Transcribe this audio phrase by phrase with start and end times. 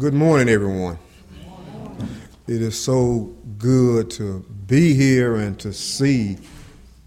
[0.00, 0.98] Good morning, everyone.
[2.48, 6.38] It is so good to be here and to see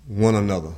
[0.08, 0.72] one another.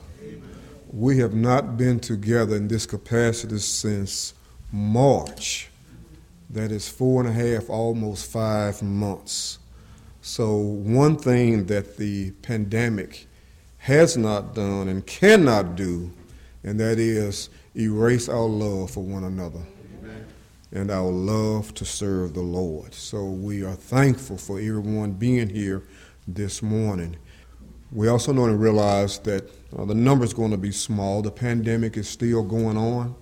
[0.93, 4.33] We have not been together in this capacity since
[4.71, 5.67] March.
[6.49, 9.59] That is four and a half, almost five months.
[10.21, 13.27] So, one thing that the pandemic
[13.79, 16.13] has not done and cannot do,
[16.63, 19.63] and that is erase our love for one another
[20.75, 22.93] and our love to serve the Lord.
[22.93, 25.83] So we are thankful for everyone being here
[26.27, 27.15] this morning.
[27.93, 31.21] We also know and realize that uh, the number is going to be small.
[31.21, 33.15] The pandemic is still going on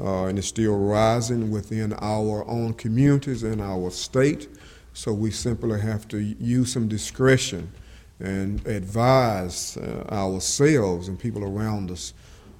[0.00, 4.48] uh, and it's still rising within our own communities and our state.
[4.92, 7.70] So we simply have to use some discretion
[8.18, 12.12] and advise uh, ourselves and people around us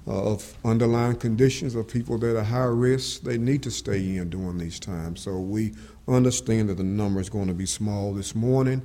[0.09, 4.57] of underlying conditions of people that are high risk, they need to stay in during
[4.57, 5.21] these times.
[5.21, 5.73] So we
[6.07, 8.81] understand that the number is going to be small this morning.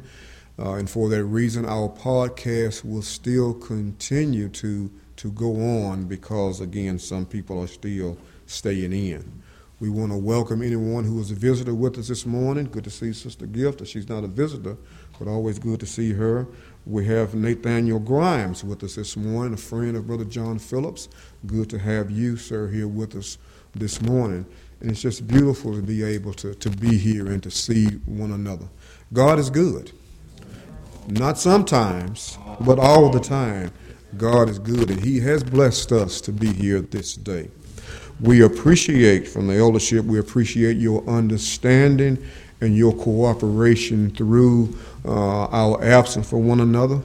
[0.59, 6.61] Uh, and for that reason, our podcast will still continue to, to go on because,
[6.61, 9.43] again, some people are still staying in.
[9.81, 12.67] We want to welcome anyone who is a visitor with us this morning.
[12.67, 13.85] Good to see Sister Gift.
[13.87, 14.77] She's not a visitor,
[15.19, 16.47] but always good to see her.
[16.87, 21.09] We have Nathaniel Grimes with us this morning, a friend of Brother John Phillips.
[21.47, 23.39] Good to have you, sir, here with us
[23.75, 24.45] this morning.
[24.81, 28.33] And it's just beautiful to be able to, to be here and to see one
[28.33, 28.69] another.
[29.15, 29.93] God is good.
[31.09, 33.73] Not sometimes, but all the time.
[34.19, 37.51] God is good, and He has blessed us to be here this day.
[38.21, 42.23] We appreciate from the eldership, we appreciate your understanding
[42.61, 47.01] and your cooperation through uh, our absence for one another.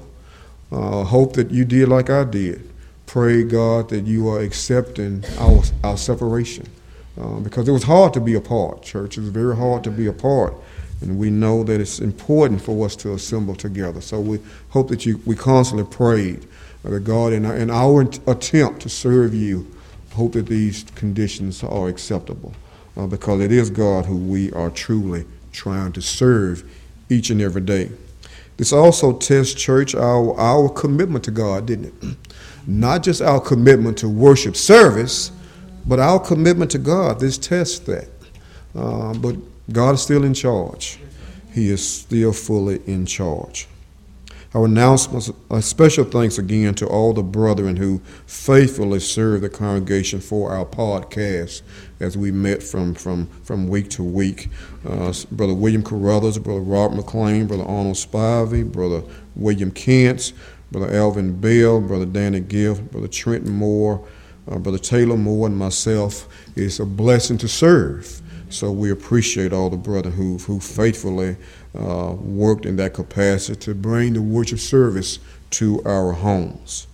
[0.71, 2.69] Uh, hope that you did like I did.
[3.05, 6.67] Pray, God, that you are accepting our, our separation.
[7.19, 9.17] Uh, because it was hard to be apart, church.
[9.17, 10.53] It was very hard to be apart.
[11.01, 13.99] And we know that it's important for us to assemble together.
[14.01, 16.45] So we hope that you, we constantly prayed
[16.83, 19.69] that God, in our, in our attempt to serve you,
[20.13, 22.53] hope that these conditions are acceptable.
[22.97, 26.69] Uh, because it is God who we are truly trying to serve
[27.09, 27.91] each and every day.
[28.57, 32.17] This also tests, church, our, our commitment to God, didn't it?
[32.67, 35.31] Not just our commitment to worship service,
[35.85, 37.19] but our commitment to God.
[37.19, 38.09] This tests that.
[38.75, 39.35] Uh, but
[39.71, 40.99] God is still in charge.
[41.53, 43.67] He is still fully in charge.
[44.55, 50.21] Our announcements, a special thanks again to all the brethren who faithfully serve the congregation
[50.21, 51.61] for our podcast
[51.99, 54.49] as we met from, from, from week to week.
[54.83, 59.03] Uh, Brother William Carruthers, Brother Robert McLean, Brother Arnold Spivey, Brother
[59.35, 60.33] William Kentz,
[60.71, 64.03] Brother Alvin Bell, Brother Danny Gift, Brother Trenton Moore,
[64.49, 66.27] uh, Brother Taylor Moore, and myself.
[66.55, 68.19] It's a blessing to serve.
[68.49, 71.37] So we appreciate all the brethren who, who faithfully
[71.77, 75.19] uh, worked in that capacity to bring the worship service
[75.51, 76.87] to our homes.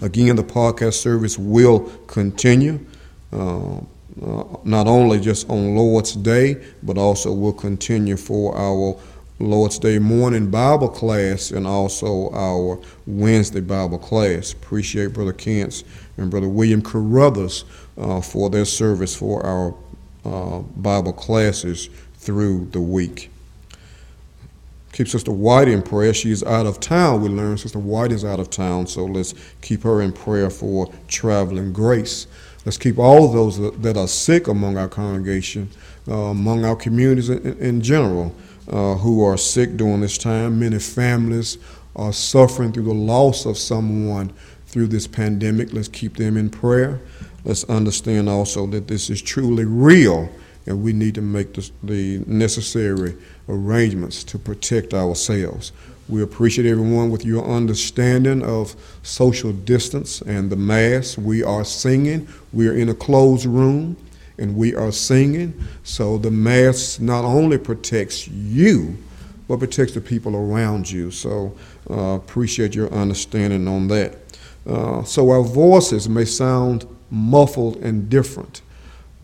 [0.00, 2.80] Again, the podcast service will continue,
[3.32, 8.98] uh, uh, not only just on Lord's Day, but also will continue for our
[9.38, 14.52] Lord's Day morning Bible class and also our Wednesday Bible class.
[14.52, 15.84] Appreciate Brother Kent's
[16.16, 17.64] and Brother William Carruthers
[17.98, 19.74] uh, for their service for our
[20.24, 23.30] uh, Bible classes through the week.
[24.96, 26.14] Keep Sister White in prayer.
[26.14, 27.20] She's out of town.
[27.20, 30.90] We learned Sister White is out of town, so let's keep her in prayer for
[31.06, 32.26] traveling grace.
[32.64, 35.68] Let's keep all of those that are sick among our congregation,
[36.08, 38.34] uh, among our communities in, in general,
[38.70, 40.60] uh, who are sick during this time.
[40.60, 41.58] Many families
[41.94, 44.32] are suffering through the loss of someone
[44.66, 45.74] through this pandemic.
[45.74, 47.02] Let's keep them in prayer.
[47.44, 50.30] Let's understand also that this is truly real
[50.66, 53.16] and we need to make the, the necessary
[53.48, 55.72] arrangements to protect ourselves.
[56.08, 61.18] We appreciate everyone with your understanding of social distance and the mass.
[61.18, 62.28] We are singing.
[62.52, 63.96] We are in a closed room
[64.38, 65.54] and we are singing.
[65.82, 68.96] So the mask not only protects you,
[69.48, 71.10] but protects the people around you.
[71.10, 71.56] So
[71.90, 74.16] uh, appreciate your understanding on that.
[74.66, 78.62] Uh, so our voices may sound muffled and different,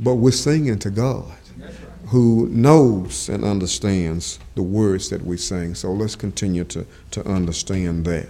[0.00, 1.32] but we're singing to God
[2.12, 5.74] who knows and understands the words that we sing.
[5.74, 8.28] So let's continue to, to understand that.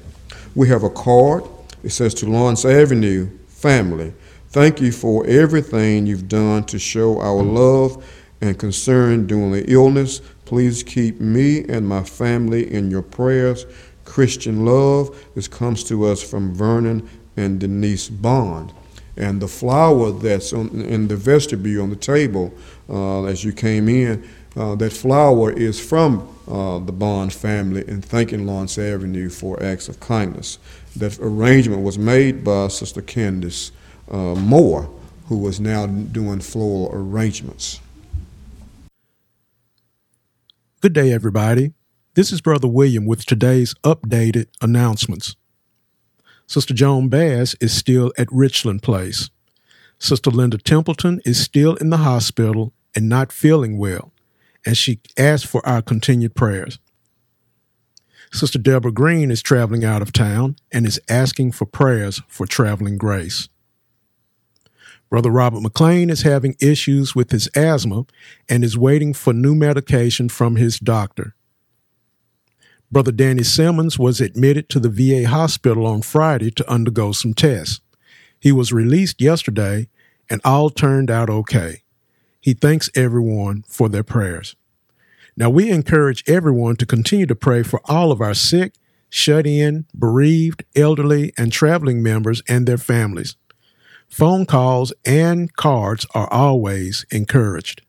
[0.54, 1.42] We have a card.
[1.82, 4.12] It says to Lawrence Avenue family,
[4.50, 8.04] thank you for everything you've done to show our love
[8.40, 10.20] and concern during the illness.
[10.44, 13.66] Please keep me and my family in your prayers.
[14.04, 15.26] Christian love.
[15.34, 18.72] This comes to us from Vernon and Denise Bond.
[19.16, 22.52] And the flower that's on, in the vestibule on the table
[22.88, 28.02] uh, as you came in, uh, that flower is from uh, the Bond family in
[28.02, 30.58] thanking Lawrence Avenue for acts of kindness.
[30.96, 33.72] That arrangement was made by Sister Candace
[34.10, 34.90] uh, Moore,
[35.28, 37.80] who was now doing floral arrangements.
[40.80, 41.72] Good day, everybody.
[42.14, 45.36] This is Brother William with today's updated announcements.
[46.52, 49.30] Sister Joan Bass is still at Richland Place.
[49.98, 54.12] Sister Linda Templeton is still in the hospital and not feeling well,
[54.66, 56.78] and she asked for our continued prayers.
[58.34, 62.98] Sister Deborah Green is traveling out of town and is asking for prayers for traveling
[62.98, 63.48] grace.
[65.08, 68.04] Brother Robert McLean is having issues with his asthma
[68.46, 71.34] and is waiting for new medication from his doctor.
[72.92, 77.80] Brother Danny Simmons was admitted to the VA hospital on Friday to undergo some tests.
[78.38, 79.88] He was released yesterday
[80.28, 81.84] and all turned out okay.
[82.38, 84.56] He thanks everyone for their prayers.
[85.38, 88.74] Now, we encourage everyone to continue to pray for all of our sick,
[89.08, 93.36] shut in, bereaved, elderly, and traveling members and their families.
[94.06, 97.80] Phone calls and cards are always encouraged.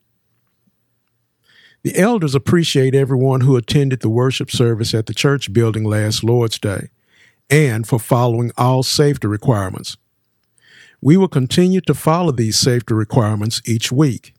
[1.84, 6.58] The elders appreciate everyone who attended the worship service at the church building last Lord's
[6.58, 6.88] Day
[7.50, 9.98] and for following all safety requirements.
[11.02, 14.34] We will continue to follow these safety requirements each week.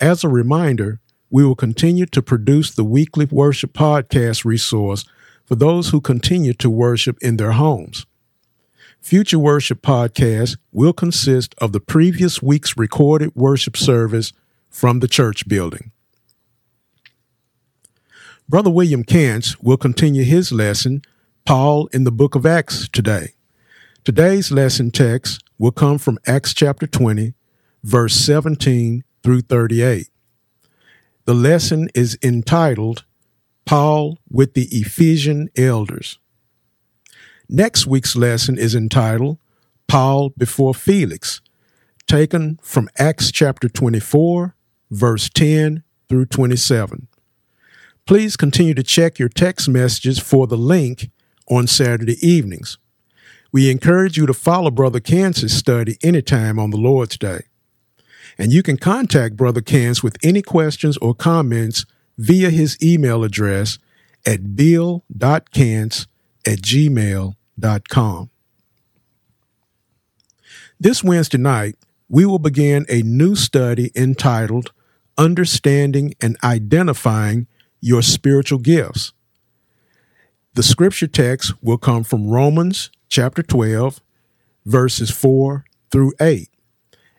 [0.00, 0.98] As a reminder,
[1.30, 5.04] we will continue to produce the weekly worship podcast resource
[5.44, 8.04] for those who continue to worship in their homes.
[9.00, 14.32] Future worship podcasts will consist of the previous week's recorded worship service
[14.68, 15.92] from the church building.
[18.50, 21.02] Brother William Kantz will continue his lesson,
[21.44, 23.34] Paul in the book of Acts, today.
[24.04, 27.34] Today's lesson text will come from Acts chapter 20,
[27.84, 30.08] verse 17 through 38.
[31.26, 33.04] The lesson is entitled
[33.66, 36.18] Paul with the Ephesian Elders.
[37.50, 39.36] Next week's lesson is entitled
[39.88, 41.42] Paul before Felix,
[42.06, 44.54] taken from Acts chapter 24,
[44.90, 47.07] verse 10 through 27.
[48.08, 51.10] Please continue to check your text messages for the link
[51.48, 52.78] on Saturday evenings.
[53.52, 57.42] We encourage you to follow Brother Kansas' study anytime on the Lord's Day.
[58.36, 63.78] And you can contact Brother Kans with any questions or comments via his email address
[64.26, 66.08] at bill.cance
[66.44, 68.30] at gmail.com
[70.80, 71.74] this Wednesday night,
[72.08, 74.72] we will begin a new study entitled
[75.16, 77.48] Understanding and Identifying
[77.80, 79.12] Your Spiritual Gifts.
[80.54, 84.00] The scripture text will come from Romans chapter 12,
[84.66, 86.48] verses 4 through 8,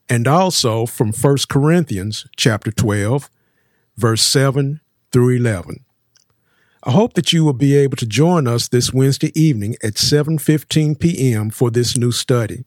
[0.09, 3.29] and also from 1 Corinthians chapter 12,
[3.95, 5.85] verse 7 through 11.
[6.83, 10.97] I hope that you will be able to join us this Wednesday evening at 7:15
[10.97, 11.49] p.m.
[11.49, 12.63] for this new study.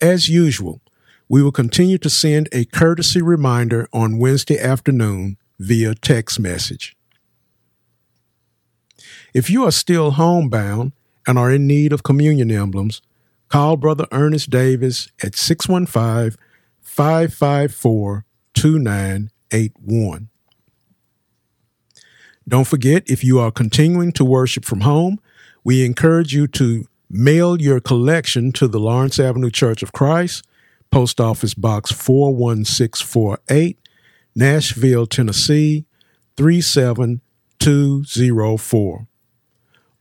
[0.00, 0.80] As usual,
[1.28, 6.96] we will continue to send a courtesy reminder on Wednesday afternoon via text message.
[9.32, 10.92] If you are still homebound
[11.26, 13.00] and are in need of communion emblems,
[13.48, 16.36] call Brother Ernest Davis at 615
[16.80, 18.24] 554
[18.54, 20.28] 2981.
[22.48, 25.20] Don't forget, if you are continuing to worship from home,
[25.62, 30.44] we encourage you to mail your collection to the Lawrence Avenue Church of Christ,
[30.90, 33.78] Post Office Box 41648,
[34.34, 35.86] Nashville, Tennessee
[36.36, 39.06] 37204.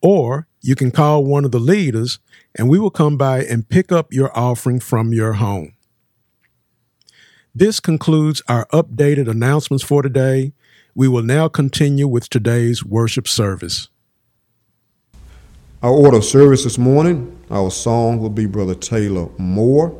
[0.02, 2.18] Or you can call one of the leaders
[2.56, 5.74] and we will come by and pick up your offering from your home.
[7.54, 10.54] This concludes our updated announcements for today.
[10.96, 13.90] We will now continue with today's worship service.
[15.84, 19.98] Our order of service this morning, our song will be Brother Taylor Moore.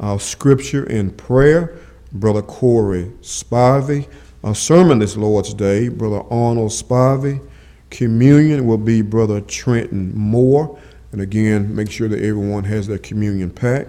[0.00, 1.76] Our scripture and prayer,
[2.12, 4.08] Brother Corey Spivey.
[4.44, 7.46] Our sermon this Lord's Day, Brother Arnold Spivey.
[7.90, 10.78] Communion will be Brother Trenton Moore.
[11.12, 13.88] And again, make sure that everyone has their communion pack.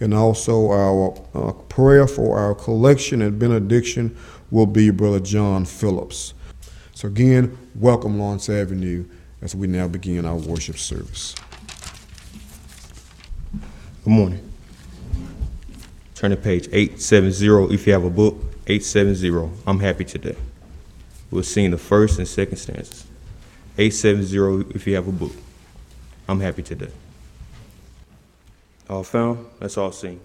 [0.00, 4.16] And also our uh, prayer for our collection and benediction
[4.50, 6.34] will be Brother John Phillips.
[6.94, 9.06] So, again, welcome Lawrence Avenue
[9.42, 11.34] as we now begin our worship service.
[14.04, 14.45] Good morning.
[16.16, 18.36] Turn to page 870 if you have a book.
[18.66, 19.50] 870.
[19.66, 20.34] I'm happy today.
[21.30, 23.06] We'll sing the first and second stanzas.
[23.76, 25.32] 870 if you have a book.
[26.26, 26.90] I'm happy today.
[28.88, 29.44] All found?
[29.60, 30.18] Let's all sing.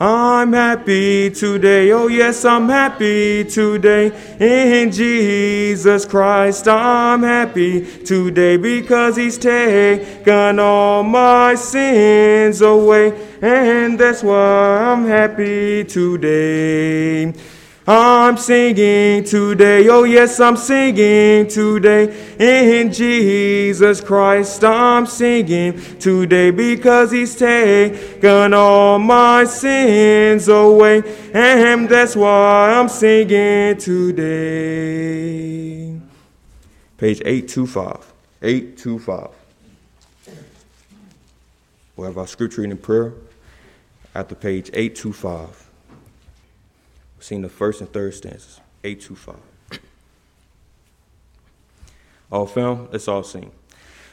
[0.00, 6.68] I'm happy today, oh yes, I'm happy today in Jesus Christ.
[6.68, 13.12] I'm happy today because He's taken all my sins away,
[13.42, 17.34] and that's why I'm happy today.
[17.90, 24.62] I'm singing today, oh yes, I'm singing today in Jesus Christ.
[24.62, 31.02] I'm singing today because He's taken all my sins away,
[31.32, 34.28] and that's why I'm singing today.
[36.98, 38.12] Page 825.
[38.42, 39.30] 825.
[41.96, 43.14] We'll have our scripture reading prayer
[44.14, 45.67] after page 825.
[47.20, 48.60] Sing the first and third stanzas.
[48.84, 49.36] 825.
[52.30, 53.50] All film, Let's all sing.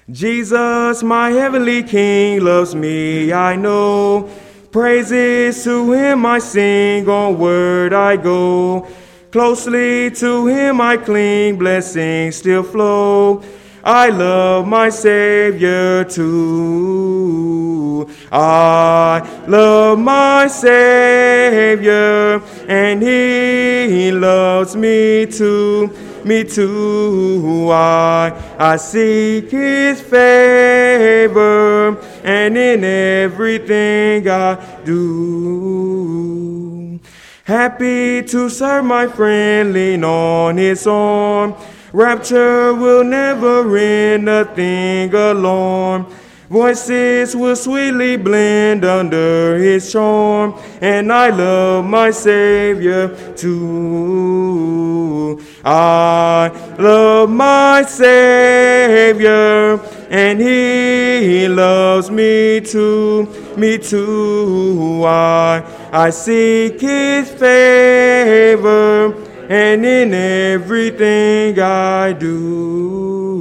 [0.10, 4.30] Jesus, my heavenly King, loves me, I know.
[4.72, 8.88] Praises to him I sing, onward I go.
[9.32, 13.44] Closely to him I cling, blessings still flow.
[13.88, 18.10] I love my Savior too.
[18.32, 25.92] I love my Savior, and He loves me too.
[26.24, 27.70] Me too.
[27.72, 37.00] I, I seek His favor, and in everything I do.
[37.44, 41.54] Happy to serve my friend, lean on His arm.
[41.96, 46.08] Rapture will never end, nothing alarm.
[46.50, 55.42] Voices will sweetly blend under his charm, and I love my Savior too.
[55.64, 63.26] I love my Savior, and he loves me too,
[63.56, 65.02] me too.
[65.06, 69.16] I, I seek his favor
[69.50, 73.36] and in everything I do.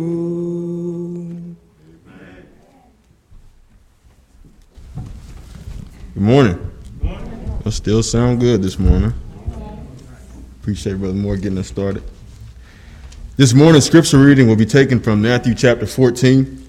[6.15, 6.71] Good morning.
[7.63, 9.15] That still sound good this morning.
[10.61, 12.03] Appreciate Brother Moore getting us started.
[13.37, 16.69] This morning's scripture reading will be taken from Matthew chapter 14,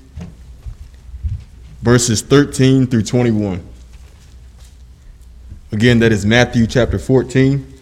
[1.82, 3.62] verses 13 through 21.
[5.72, 7.75] Again, that is Matthew chapter 14,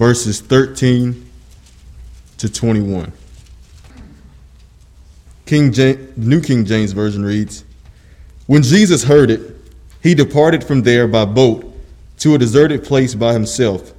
[0.00, 1.30] verses 13
[2.38, 3.12] to 21.
[5.44, 7.64] King James, New King James Version reads
[8.46, 9.56] When Jesus heard it,
[10.02, 11.70] he departed from there by boat
[12.20, 13.92] to a deserted place by himself.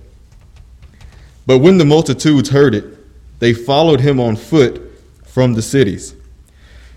[1.46, 2.98] But when the multitudes heard it,
[3.38, 4.82] they followed him on foot
[5.24, 6.16] from the cities.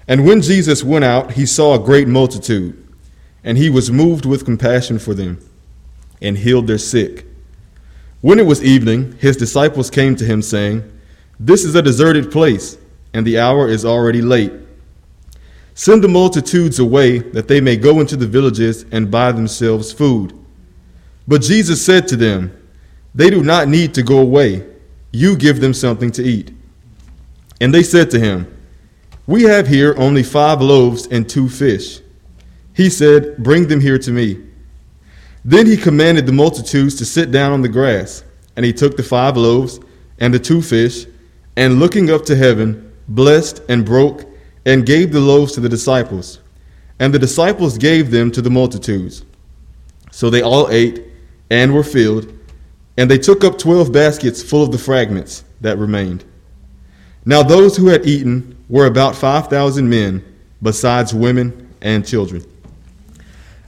[0.08, 2.82] And when Jesus went out, he saw a great multitude,
[3.44, 5.46] and he was moved with compassion for them,
[6.22, 7.26] and healed their sick.
[8.24, 10.90] When it was evening, his disciples came to him, saying,
[11.38, 12.78] This is a deserted place,
[13.12, 14.50] and the hour is already late.
[15.74, 20.32] Send the multitudes away, that they may go into the villages and buy themselves food.
[21.28, 22.56] But Jesus said to them,
[23.14, 24.66] They do not need to go away.
[25.12, 26.50] You give them something to eat.
[27.60, 28.50] And they said to him,
[29.26, 32.00] We have here only five loaves and two fish.
[32.72, 34.42] He said, Bring them here to me.
[35.44, 38.24] Then he commanded the multitudes to sit down on the grass.
[38.56, 39.80] And he took the five loaves
[40.20, 41.06] and the two fish,
[41.56, 44.24] and looking up to heaven, blessed and broke,
[44.64, 46.40] and gave the loaves to the disciples.
[47.00, 49.24] And the disciples gave them to the multitudes.
[50.12, 51.02] So they all ate
[51.50, 52.32] and were filled,
[52.96, 56.24] and they took up twelve baskets full of the fragments that remained.
[57.24, 60.24] Now those who had eaten were about five thousand men,
[60.62, 62.44] besides women and children.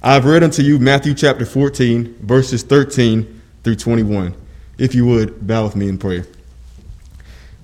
[0.03, 4.35] I have read unto you Matthew chapter 14, verses 13 through 21.
[4.76, 6.26] If you would, bow with me in prayer.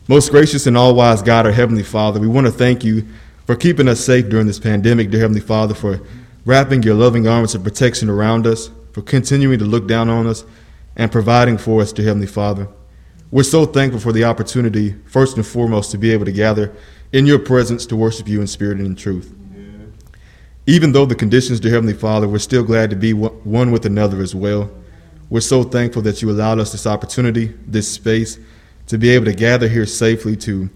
[0.09, 3.07] Most gracious and all wise God, our Heavenly Father, we want to thank you
[3.47, 6.01] for keeping us safe during this pandemic, dear Heavenly Father, for
[6.47, 10.45] wrapping your loving arms of protection around us, for continuing to look down on us,
[10.97, 12.67] and providing for us, dear Heavenly Father.
[13.31, 16.75] We're so thankful for the opportunity, first and foremost, to be able to gather
[17.12, 19.35] in your presence to worship you in spirit and in truth.
[20.66, 24.21] Even though the conditions, dear Heavenly Father, we're still glad to be one with another
[24.21, 24.71] as well.
[25.28, 28.38] We're so thankful that you allowed us this opportunity, this space,
[28.87, 30.71] to be able to gather here safely, to,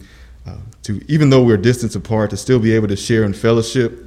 [0.47, 4.05] uh, to even though we're distance apart, to still be able to share in fellowship,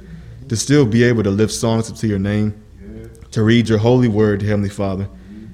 [0.48, 2.62] to still be able to lift songs up to your name,
[3.30, 5.08] to read your holy word, Heavenly Father,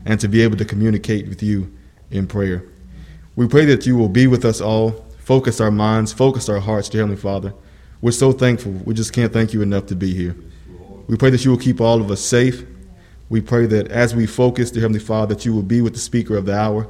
[0.06, 1.72] and to be able to communicate with you
[2.10, 2.64] in prayer.
[3.36, 6.88] We pray that you will be with us all, focus our minds, focus our hearts,
[6.88, 7.54] dear Heavenly Father.
[8.00, 8.72] We're so thankful.
[8.72, 10.36] We just can't thank you enough to be here.
[11.06, 12.64] We pray that you will keep all of us safe.
[13.28, 16.00] We pray that as we focus, dear Heavenly Father, that you will be with the
[16.00, 16.88] speaker of the hour.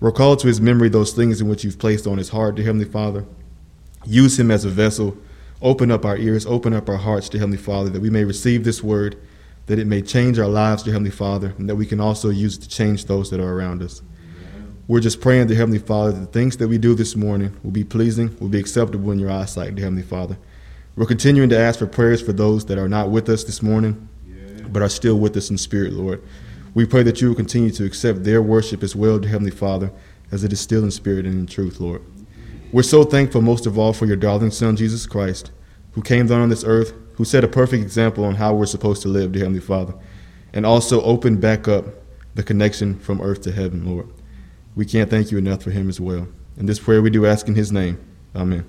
[0.00, 2.86] Recall to his memory those things in which you've placed on his heart, dear Heavenly
[2.86, 3.24] Father.
[4.04, 5.16] Use him as a vessel.
[5.62, 8.64] Open up our ears, open up our hearts, dear Heavenly Father, that we may receive
[8.64, 9.16] this word,
[9.66, 12.56] that it may change our lives, dear Heavenly Father, and that we can also use
[12.56, 14.02] it to change those that are around us.
[14.88, 17.70] We're just praying, dear Heavenly Father, that the things that we do this morning will
[17.70, 20.36] be pleasing, will be acceptable in your eyesight, dear Heavenly Father.
[20.96, 24.08] We're continuing to ask for prayers for those that are not with us this morning,
[24.70, 26.20] but are still with us in spirit, Lord.
[26.74, 29.92] We pray that you will continue to accept their worship as well, dear Heavenly Father,
[30.32, 32.02] as it is still in spirit and in truth, Lord.
[32.72, 35.52] We're so thankful most of all for your darling Son, Jesus Christ,
[35.92, 39.02] who came down on this earth, who set a perfect example on how we're supposed
[39.02, 39.94] to live, dear Heavenly Father,
[40.52, 41.84] and also opened back up
[42.34, 44.08] the connection from earth to heaven, Lord.
[44.74, 46.26] We can't thank you enough for him as well.
[46.56, 47.98] And this prayer we do ask in his name.
[48.34, 48.64] Amen.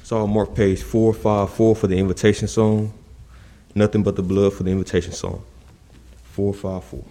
[0.00, 2.92] It's all marked page 454 for the invitation song.
[3.74, 5.44] Nothing but the blood for the invitation song.
[6.32, 7.04] 454.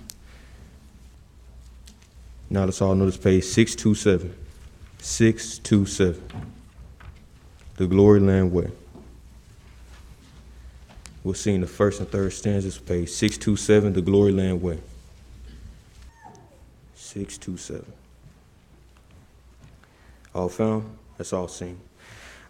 [2.50, 4.36] Now let's all notice page 627.
[5.00, 6.24] 627.
[7.75, 8.72] The Glory Land Way.
[11.24, 14.79] We'll sing the first and third stanzas, page 627, The Glory Land Way.
[17.08, 17.86] 627.
[20.36, 20.84] All found?
[21.18, 21.80] Let's all sing.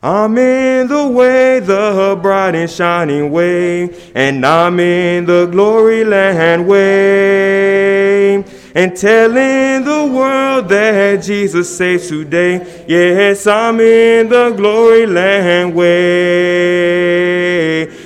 [0.01, 6.67] I'm in the way, the bright and shining way, and I'm in the glory land
[6.67, 12.85] way, and telling the world that Jesus saves today.
[12.87, 16.87] Yes, I'm in the glory land way.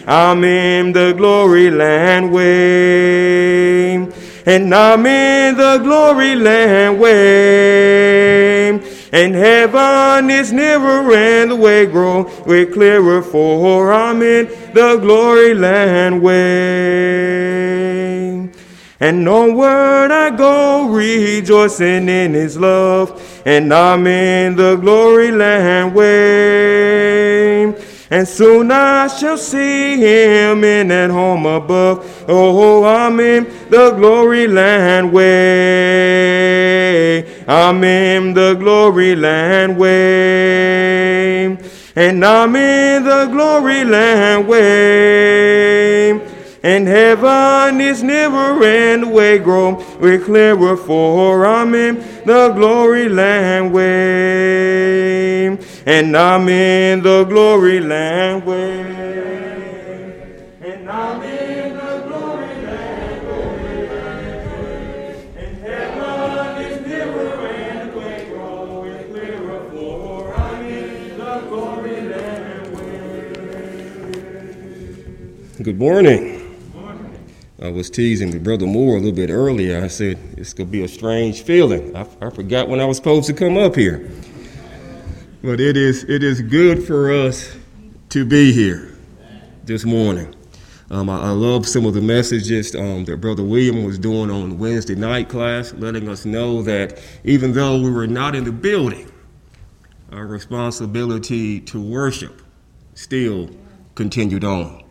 [0.05, 3.70] I'm in the glory land way,
[4.45, 8.69] and I'm in the glory land way.
[9.13, 15.53] And heaven is nearer and the way grow way clearer for I'm in the glory
[15.53, 17.51] land way.
[19.01, 27.73] And onward I go rejoicing in his love and I'm in the glory land way.
[28.11, 32.25] And soon I shall see him in that home above.
[32.27, 35.31] Oh, I'm in the glory land way.
[37.47, 41.57] I'm in the glory land way.
[41.95, 46.11] And I'm in the glory land way.
[46.63, 51.95] And heaven is never the way grow way clearer for I'm in
[52.25, 55.57] the glory land way.
[55.83, 58.81] And I'm in the glory land way.
[60.61, 65.25] And I'm in the glory land way.
[65.37, 72.77] And heaven is nearer and way grow clearer oh, for I'm in the glory land
[72.77, 73.23] way.
[75.63, 76.37] Good morning.
[77.59, 79.83] I was teasing with Brother Moore a little bit earlier.
[79.83, 81.95] I said, it's going to be a strange feeling.
[81.95, 84.09] I, I, forgot when I was supposed to come up here.
[85.43, 87.57] But it is, it is good for us
[88.09, 88.95] to be here
[89.63, 90.35] this morning.
[90.91, 94.59] Um, I, I, love some of the messages um, that Brother William was doing on
[94.59, 99.11] Wednesday night class, letting us know that even though we were not in the building,
[100.11, 102.43] our responsibility to worship
[102.93, 103.49] still
[103.95, 104.83] continued on.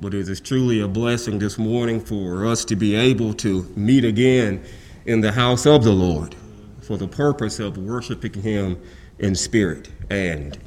[0.00, 4.04] But it is truly a blessing this morning for us to be able to meet
[4.04, 4.62] again
[5.06, 6.36] in the house of the Lord
[6.82, 8.80] for the purpose of worshiping Him
[9.22, 10.58] in spirit and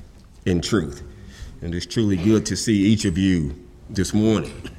[0.46, 1.04] in truth.
[1.62, 3.56] And it's truly good to see each of you
[3.89, 4.70] this morning.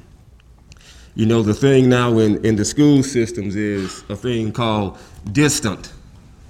[1.15, 4.97] You know, the thing now in, in the school systems is a thing called
[5.31, 5.93] distant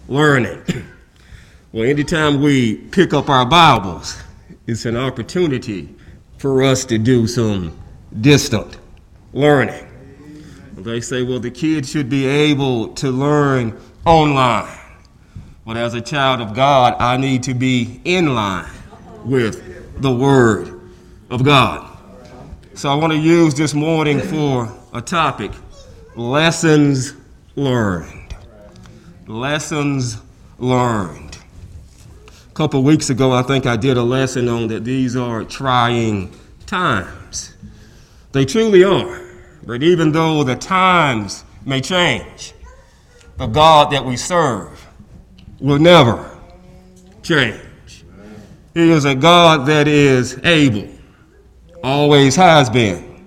[0.10, 0.62] learning.
[1.72, 4.18] well, anytime we pick up our Bibles,
[4.66, 5.94] it's an opportunity
[6.38, 7.78] for us to do some
[8.22, 8.78] distant
[9.34, 9.86] learning.
[10.76, 14.77] They say, well, the kids should be able to learn online.
[15.68, 18.72] But as a child of God, I need to be in line
[19.26, 20.80] with the Word
[21.30, 21.86] of God.
[22.74, 25.52] So I want to use this morning for a topic
[26.16, 27.16] lessons
[27.58, 28.34] learned.
[29.28, 30.22] Lessons
[30.58, 31.38] learned.
[32.50, 36.34] A couple weeks ago, I think I did a lesson on that these are trying
[36.66, 37.58] times.
[38.32, 39.22] They truly are.
[39.64, 42.54] But even though the times may change,
[43.36, 44.77] the God that we serve
[45.60, 46.38] will never
[47.24, 47.60] change.
[48.74, 50.88] He is a God that is able,
[51.84, 53.26] always has been,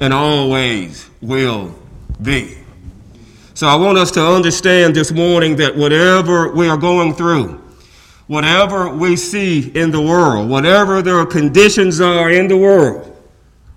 [0.00, 1.74] and always will
[2.20, 2.58] be.
[3.54, 7.62] So I want us to understand this morning that whatever we are going through,
[8.26, 13.08] whatever we see in the world, whatever the conditions are in the world,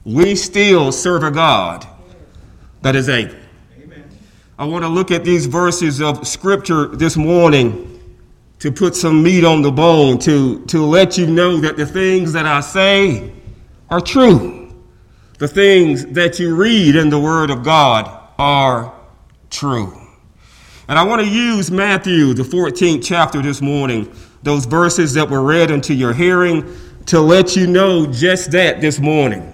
[0.06, 1.86] we still serve a God
[2.82, 3.36] that is able.
[4.58, 7.92] I want to look at these verses of Scripture this morning
[8.60, 12.32] to put some meat on the bone, to, to let you know that the things
[12.32, 13.34] that I say
[13.90, 14.74] are true.
[15.40, 18.94] The things that you read in the Word of God are
[19.50, 19.94] true.
[20.88, 24.10] And I want to use Matthew, the 14th chapter this morning,
[24.42, 26.64] those verses that were read into your hearing,
[27.08, 29.52] to let you know just that this morning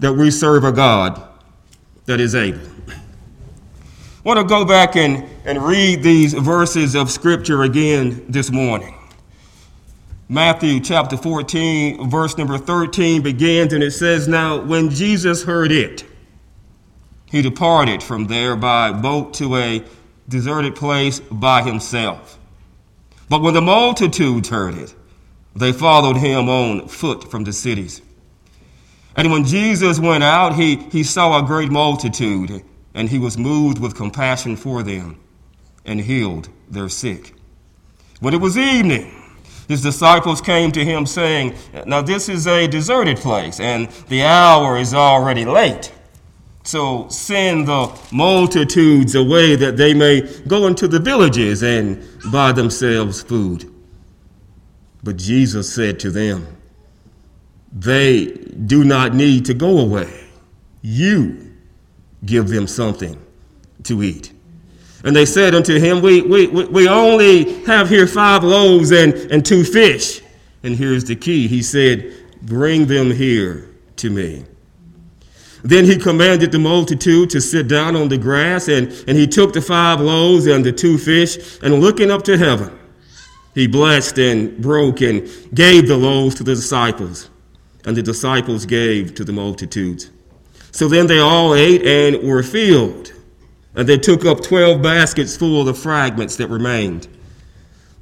[0.00, 1.22] that we serve a God
[2.06, 2.74] that is able.
[4.24, 8.98] Want to go back and, and read these verses of Scripture again this morning.
[10.30, 16.06] Matthew chapter 14, verse number 13 begins, and it says, Now, when Jesus heard it,
[17.30, 19.84] he departed from there by boat to a
[20.26, 22.38] deserted place by himself.
[23.28, 24.94] But when the multitudes heard it,
[25.54, 28.00] they followed him on foot from the cities.
[29.16, 33.78] And when Jesus went out, he, he saw a great multitude, and he was moved
[33.78, 35.18] with compassion for them,
[35.84, 37.34] and healed their sick.
[38.20, 39.12] When it was evening,
[39.68, 41.54] his disciples came to him, saying,
[41.86, 45.92] Now this is a deserted place, and the hour is already late.
[46.62, 52.02] So send the multitudes away that they may go into the villages and
[52.32, 53.70] buy themselves food.
[55.02, 56.46] But Jesus said to them,
[57.70, 60.24] They do not need to go away.
[60.80, 61.43] You
[62.24, 63.20] give them something
[63.84, 64.32] to eat.
[65.04, 69.44] And they said unto him, We, we, we only have here five loaves and, and
[69.44, 70.22] two fish.
[70.62, 74.44] And here's the key He said, Bring them here to me.
[75.62, 79.54] Then he commanded the multitude to sit down on the grass, and, and he took
[79.54, 82.78] the five loaves and the two fish, and looking up to heaven,
[83.54, 87.30] he blessed and broke and gave the loaves to the disciples,
[87.86, 90.10] and the disciples gave to the multitudes.
[90.74, 93.12] So then they all ate and were filled,
[93.76, 97.06] and they took up twelve baskets full of the fragments that remained.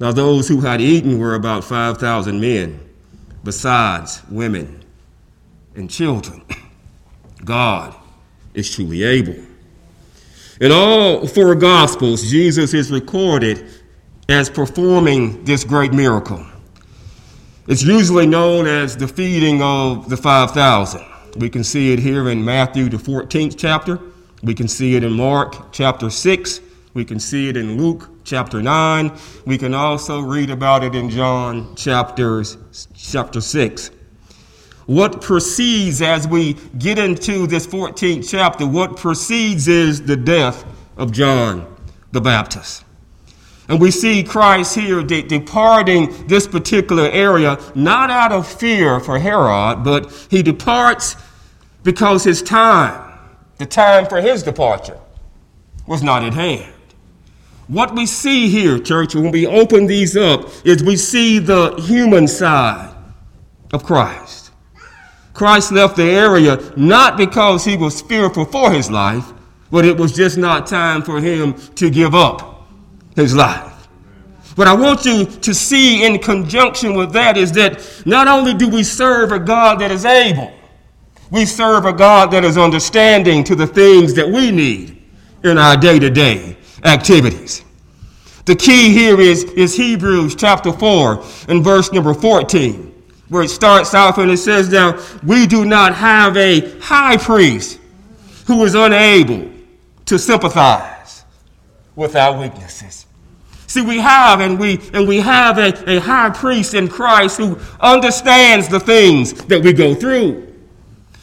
[0.01, 2.81] Now those who had eaten were about 5,000 men,
[3.45, 4.83] besides women
[5.75, 6.43] and children.
[7.45, 7.95] God
[8.55, 9.37] is truly able.
[10.59, 13.67] In all four Gospels, Jesus is recorded
[14.31, 16.43] as performing this great miracle.
[17.69, 21.12] It's usually known as the feeding of the 5,000.
[21.37, 24.01] We can see it here in Matthew, the 14th chapter.
[24.43, 26.61] We can see it in Mark, chapter 6.
[26.95, 29.13] We can see it in Luke, chapter 9.
[29.47, 32.59] We can also read about it in John, chapters,
[32.95, 33.91] chapter 6
[34.87, 40.65] what precedes as we get into this 14th chapter, what precedes is the death
[40.97, 41.73] of John
[42.11, 42.85] the Baptist.
[43.69, 49.19] And we see Christ here de- departing this particular area, not out of fear for
[49.19, 51.17] Herod, but he departs
[51.85, 53.19] because his time,
[53.59, 54.99] the time for his departure,
[55.87, 56.73] was not at hand.
[57.69, 62.27] What we see here, church, when we open these up, is we see the human
[62.27, 62.95] side
[63.73, 64.51] of Christ.
[65.33, 69.33] Christ left the area not because he was fearful for his life,
[69.71, 72.52] but it was just not time for him to give up
[73.17, 73.73] his life.
[74.57, 78.69] What I want you to see in conjunction with that is that not only do
[78.69, 80.53] we serve a God that is able,
[81.31, 85.03] we serve a God that is understanding to the things that we need
[85.43, 87.65] in our day to day activities.
[88.45, 92.93] The key here is, is Hebrews chapter 4 and verse number 14
[93.33, 97.81] where it starts off and it says now, we do not have a high priest
[98.47, 99.51] who is unable
[100.05, 101.02] to sympathize
[101.97, 103.07] with our weaknesses.
[103.67, 107.59] See, we have and we and we have a, a high priest in Christ who
[107.81, 110.53] understands the things that we go through.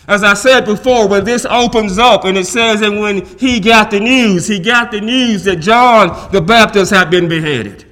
[0.07, 3.91] As I said before, when this opens up and it says, and when he got
[3.91, 7.85] the news, he got the news that John the Baptist had been beheaded.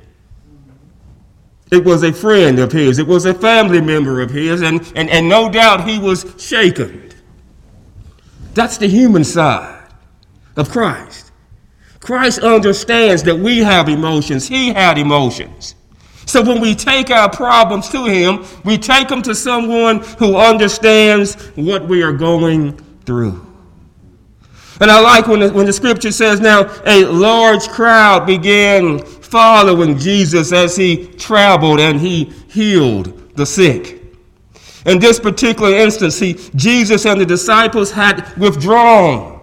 [1.69, 5.09] It was a friend of his, it was a family member of his, and, and,
[5.11, 7.11] and no doubt he was shaken.
[8.55, 9.87] That's the human side
[10.55, 11.26] of Christ.
[12.07, 15.75] Christ understands that we have emotions, he had emotions.
[16.25, 21.35] So when we take our problems to him, we take them to someone who understands
[21.57, 23.45] what we are going through.
[24.79, 29.97] And I like when the, when the scripture says now, a large crowd began following
[29.97, 34.01] Jesus as he traveled and he healed the sick.
[34.85, 39.41] In this particular instance, he, Jesus and the disciples had withdrawn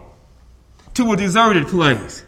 [0.94, 2.24] to a deserted place.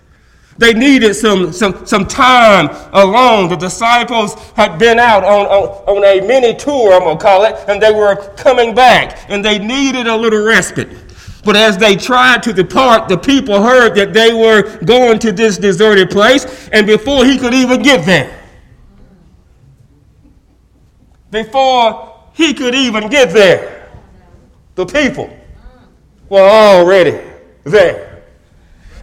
[0.59, 3.49] They needed some, some, some time alone.
[3.49, 7.45] The disciples had been out on, on, on a mini tour, I'm going to call
[7.45, 10.89] it, and they were coming back, and they needed a little respite.
[11.45, 15.59] But as they tried to depart, the people heard that they were going to this
[15.59, 18.43] deserted place, and before he could even get there,
[21.31, 23.91] before he could even get there,
[24.75, 25.31] the people
[26.29, 27.21] were already
[27.65, 28.16] there.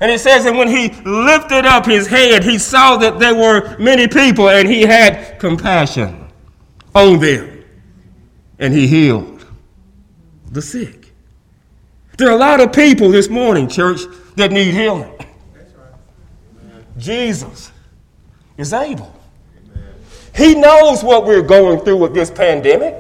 [0.02, 3.78] And it says that when he lifted up his head, he saw that there were
[3.78, 6.28] many people and he had compassion
[6.94, 7.64] on them.
[8.60, 9.46] And he healed
[10.52, 11.12] the sick.
[12.18, 14.02] There are a lot of people this morning, church,
[14.36, 15.14] that need healing.
[16.98, 17.72] Jesus
[18.58, 19.14] is able.
[20.36, 22.96] He knows what we're going through with this pandemic.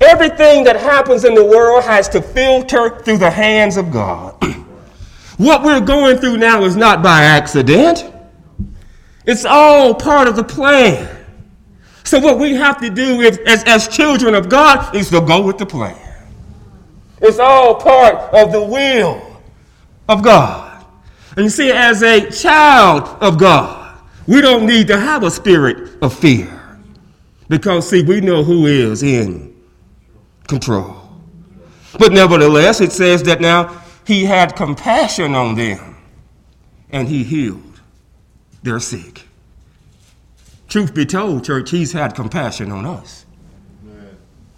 [0.00, 4.36] Everything that happens in the world has to filter through the hands of God.
[5.36, 8.12] What we're going through now is not by accident,
[9.26, 11.12] it's all part of the plan.
[12.04, 15.44] So, what we have to do is, as, as children of God is to go
[15.44, 15.98] with the plan.
[17.20, 19.40] It's all part of the will
[20.08, 20.84] of God.
[21.36, 26.00] And you see, as a child of God, we don't need to have a spirit
[26.00, 26.78] of fear.
[27.48, 29.54] Because, see, we know who is in
[30.46, 30.96] control.
[31.98, 35.96] But nevertheless, it says that now he had compassion on them
[36.90, 37.80] and he healed
[38.62, 39.26] their sick.
[40.68, 43.26] Truth be told, church, he's had compassion on us.
[43.84, 44.16] Amen.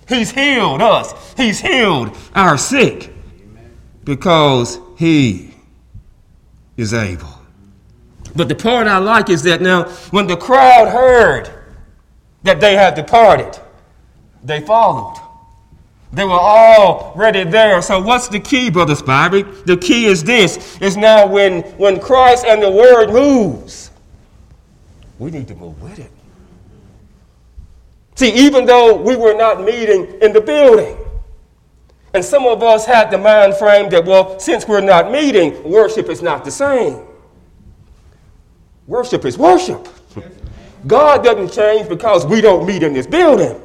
[0.09, 1.35] He's healed us.
[1.37, 3.13] He's healed our sick
[4.05, 5.55] because he
[6.77, 7.29] is able.
[8.37, 11.51] But the part I like is that now, when the crowd heard
[12.43, 13.61] that they had departed,
[14.45, 15.21] they followed.
[16.12, 17.83] They were already there.
[17.83, 19.64] So what's the key, Brother Spivey?
[19.66, 20.79] The key is this.
[20.81, 23.90] Is now when, when Christ and the Word moves,
[25.18, 26.11] we need to move with it.
[28.14, 30.97] See, even though we were not meeting in the building,
[32.14, 36.09] and some of us had the mind frame that, well, since we're not meeting, worship
[36.09, 37.03] is not the same.
[38.87, 39.87] Worship is worship.
[40.87, 43.61] God doesn't change because we don't meet in this building.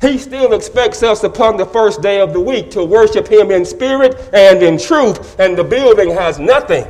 [0.00, 3.64] He still expects us upon the first day of the week to worship Him in
[3.64, 6.86] spirit and in truth, and the building has nothing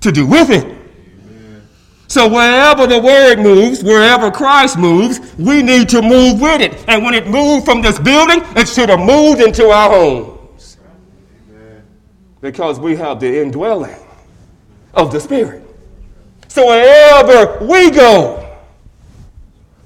[0.00, 0.76] to do with it.
[2.08, 6.84] So, wherever the word moves, wherever Christ moves, we need to move with it.
[6.86, 10.78] And when it moved from this building, it should have moved into our homes.
[12.40, 13.98] Because we have the indwelling
[14.94, 15.64] of the Spirit.
[16.46, 18.56] So, wherever we go,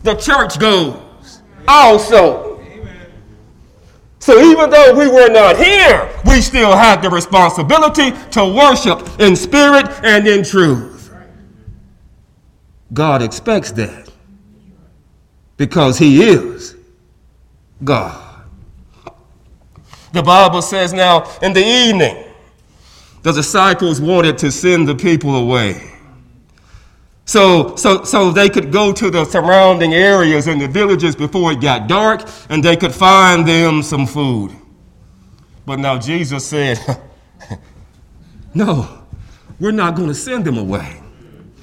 [0.03, 1.01] the church goes
[1.71, 2.61] also.
[4.19, 9.35] So even though we were not here, we still had the responsibility to worship in
[9.35, 11.11] spirit and in truth.
[12.93, 14.11] God expects that
[15.57, 16.77] because He is
[17.83, 18.45] God.
[20.13, 22.25] The Bible says now in the evening,
[23.23, 25.93] the disciples wanted to send the people away.
[27.31, 31.61] So, so, so they could go to the surrounding areas and the villages before it
[31.61, 34.51] got dark and they could find them some food.
[35.65, 36.81] But now Jesus said,
[38.55, 39.05] No,
[39.61, 41.01] we're not going to send them away.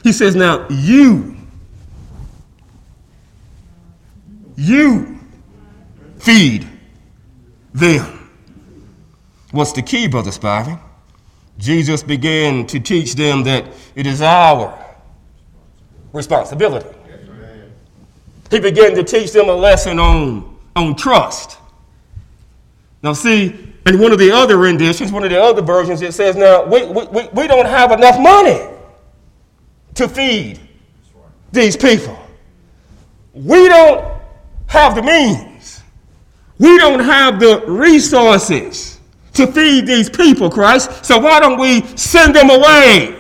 [0.04, 1.36] He says, Now you,
[4.56, 5.20] you
[6.18, 6.66] feed
[7.74, 8.30] them.
[9.52, 10.80] What's the key, Brother Spivey?
[11.58, 14.87] Jesus began to teach them that it is our
[16.18, 16.90] responsibility.
[18.50, 21.58] He began to teach them a lesson on, on trust.
[23.04, 26.36] Now, see, in one of the other renditions, one of the other versions, it says,
[26.36, 28.68] Now, we, we, we don't have enough money
[29.96, 30.60] to feed
[31.52, 32.18] these people.
[33.34, 34.06] We don't
[34.68, 35.84] have the means.
[36.60, 39.00] We don't have the resources
[39.34, 41.06] to feed these people, Christ.
[41.06, 43.16] So why don't we send them away?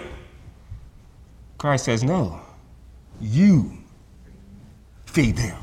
[1.57, 2.41] Christ says, No.
[3.19, 3.71] You
[5.06, 5.58] feed them.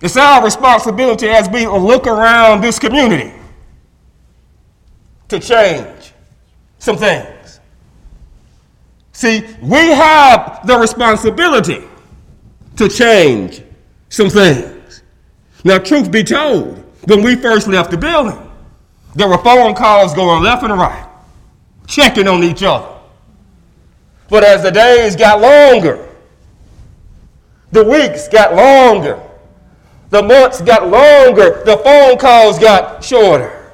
[0.00, 3.32] It's our responsibility as we look around this community
[5.28, 6.12] to change
[6.78, 7.60] some things.
[9.12, 11.84] See, we have the responsibility
[12.76, 13.62] to change
[14.08, 15.02] some things.
[15.64, 18.38] Now, truth be told, when we first left the building,
[19.14, 21.08] there were phone calls going left and right,
[21.86, 22.93] checking on each other.
[24.28, 26.08] But as the days got longer,
[27.72, 29.20] the weeks got longer,
[30.10, 33.72] the months got longer, the phone calls got shorter.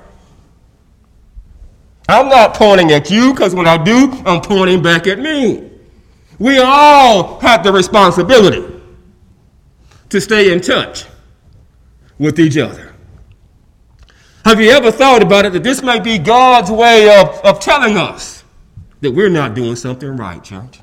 [2.08, 5.70] I'm not pointing at you because when I do, I'm pointing back at me.
[6.38, 8.80] We all have the responsibility
[10.08, 11.04] to stay in touch
[12.18, 12.94] with each other.
[14.44, 17.96] Have you ever thought about it that this may be God's way of, of telling
[17.96, 18.39] us
[19.00, 20.80] that we're not doing something right, church?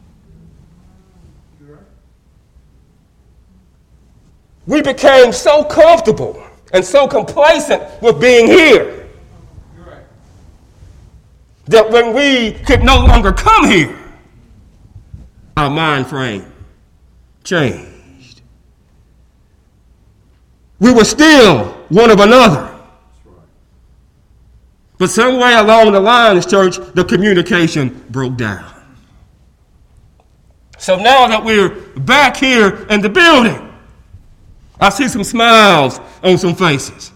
[4.66, 9.08] We became so comfortable and so complacent with being here
[11.68, 13.98] that when we could no longer come here,
[15.56, 16.46] our mind frame
[17.44, 18.42] changed.
[20.80, 22.77] We were still one of another.
[24.98, 28.66] But somewhere along the lines, church, the communication broke down.
[30.78, 33.74] So now that we're back here in the building,
[34.80, 37.12] I see some smiles on some faces.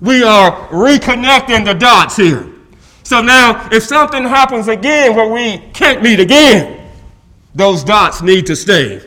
[0.00, 2.46] We are reconnecting the dots here.
[3.02, 6.90] So now, if something happens again where we can't meet again,
[7.54, 9.00] those dots need to stay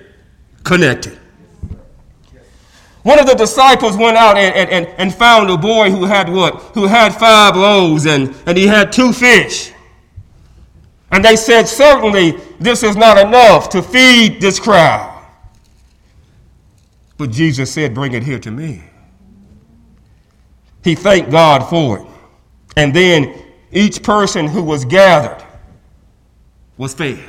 [0.64, 1.21] connected.
[3.04, 6.56] One of the disciples went out and, and, and found a boy who had what?
[6.76, 9.72] Who had five loaves and, and he had two fish.
[11.12, 15.26] And they said, Certainly, this is not enough to feed this crowd.
[17.18, 18.84] But Jesus said, Bring it here to me.
[20.84, 22.08] He thanked God for it.
[22.78, 25.44] And then each person who was gathered
[26.78, 27.20] was fed.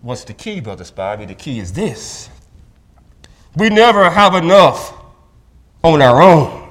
[0.00, 1.26] What's the key, Brother Spivey?
[1.26, 2.30] The key is this
[3.56, 4.94] we never have enough
[5.82, 6.70] on our own.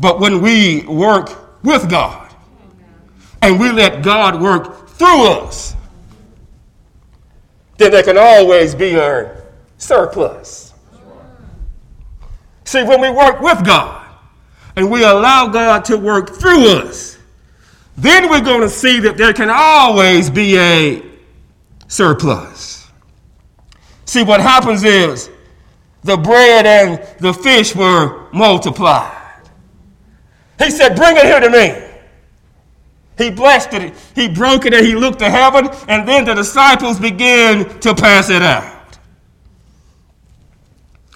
[0.00, 2.32] But when we work with God
[3.42, 5.74] and we let God work through us,
[7.76, 9.42] then there can always be a
[9.78, 10.74] surplus.
[12.64, 14.06] See, when we work with God
[14.76, 17.18] and we allow God to work through us,
[17.96, 21.02] then we're going to see that there can always be a
[21.88, 22.79] surplus.
[24.10, 25.30] See, what happens is
[26.02, 29.48] the bread and the fish were multiplied.
[30.58, 31.80] He said, Bring it here to me.
[33.16, 36.98] He blessed it, he broke it, and he looked to heaven, and then the disciples
[36.98, 38.98] began to pass it out.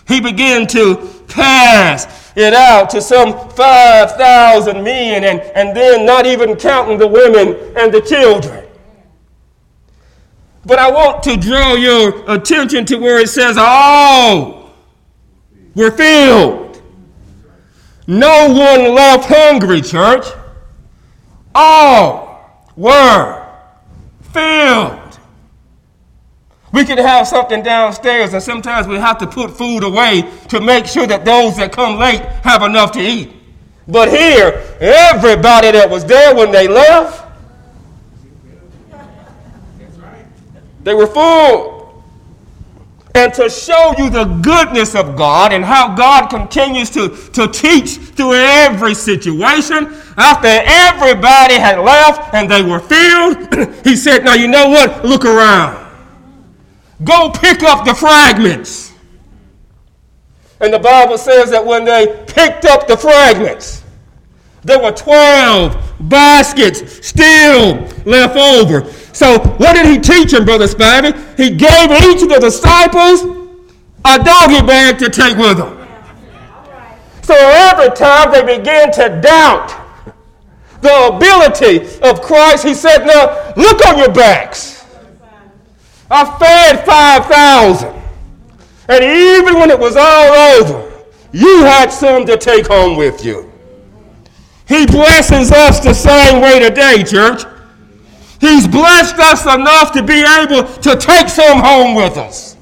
[0.06, 6.54] He began to pass it out to some 5,000 men, and, and then not even
[6.54, 8.64] counting the women and the children.
[10.66, 14.72] But I want to draw your attention to where it says, all
[15.74, 16.82] were filled.
[18.06, 20.26] No one left hungry, church.
[21.54, 23.46] All were
[24.32, 25.18] filled.
[26.72, 30.86] We could have something downstairs, and sometimes we have to put food away to make
[30.86, 33.32] sure that those that come late have enough to eat.
[33.86, 37.23] But here, everybody that was there when they left
[40.84, 42.04] They were full.
[43.16, 47.96] And to show you the goodness of God and how God continues to, to teach
[47.96, 54.48] through every situation, after everybody had left and they were filled, he said, Now you
[54.48, 55.04] know what?
[55.04, 55.84] Look around.
[57.04, 58.92] Go pick up the fragments.
[60.60, 63.84] And the Bible says that when they picked up the fragments,
[64.62, 68.90] there were 12 baskets still left over.
[69.14, 71.14] So, what did he teach them, Brother Spivey?
[71.36, 73.22] He gave each of the disciples
[74.04, 75.86] a doggy bag to take with them.
[77.22, 79.72] So, every time they began to doubt
[80.80, 84.84] the ability of Christ, he said, Now, look on your backs.
[86.10, 88.02] I fed 5,000.
[88.88, 90.92] And even when it was all over,
[91.30, 93.50] you had some to take home with you.
[94.66, 97.44] He blesses us the same way today, church.
[98.44, 102.58] He's blessed us enough to be able to take some home with us.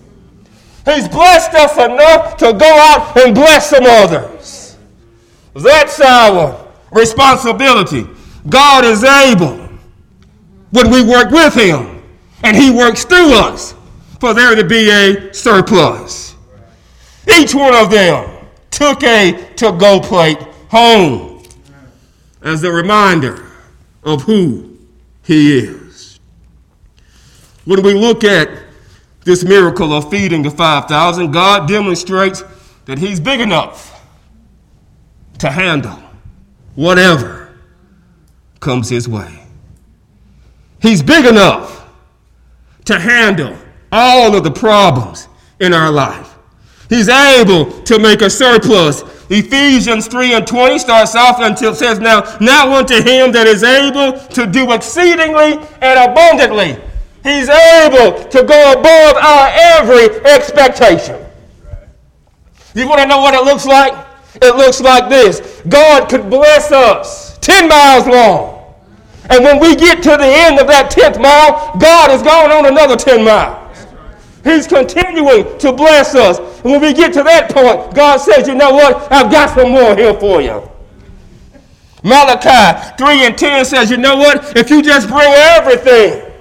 [0.84, 4.76] He's blessed us enough to go out and bless some others.
[5.54, 8.06] That's our responsibility.
[8.48, 9.56] God is able
[10.70, 12.00] when we work with Him,
[12.44, 13.74] and He works through us
[14.20, 16.36] for there to be a surplus.
[17.28, 20.38] Each one of them took a to go plate
[20.70, 21.42] home
[22.40, 23.44] as a reminder
[24.04, 24.71] of who
[25.22, 26.20] he is.
[27.64, 28.48] When we look at
[29.24, 32.42] this miracle of feeding the 5,000, God demonstrates
[32.86, 34.04] that he's big enough
[35.38, 35.98] to handle
[36.74, 37.56] whatever
[38.60, 39.44] comes his way.
[40.80, 41.88] He's big enough
[42.86, 43.56] to handle
[43.92, 45.28] all of the problems
[45.60, 46.36] in our life.
[46.88, 49.02] He's able to make a surplus
[49.32, 53.64] Ephesians 3 and 20 starts off until it says, Now, now unto him that is
[53.64, 56.76] able to do exceedingly and abundantly.
[57.24, 61.24] He's able to go above our every expectation.
[62.74, 63.94] You want to know what it looks like?
[64.34, 68.74] It looks like this God could bless us 10 miles long.
[69.30, 72.66] And when we get to the end of that 10th mile, God has gone on
[72.66, 73.61] another 10 miles.
[74.44, 76.38] He's continuing to bless us.
[76.38, 79.10] And when we get to that point, God says, you know what?
[79.12, 80.68] I've got some more here for you.
[82.02, 84.56] Malachi 3 and 10 says, you know what?
[84.56, 86.32] If you just bring everything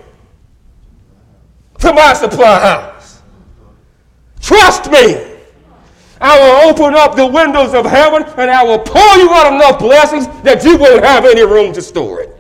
[1.80, 3.22] to my supply house,
[4.40, 5.28] trust me,
[6.20, 9.80] I will open up the windows of heaven and I will pour you out enough
[9.80, 12.36] blessings that you won't have any room to store it.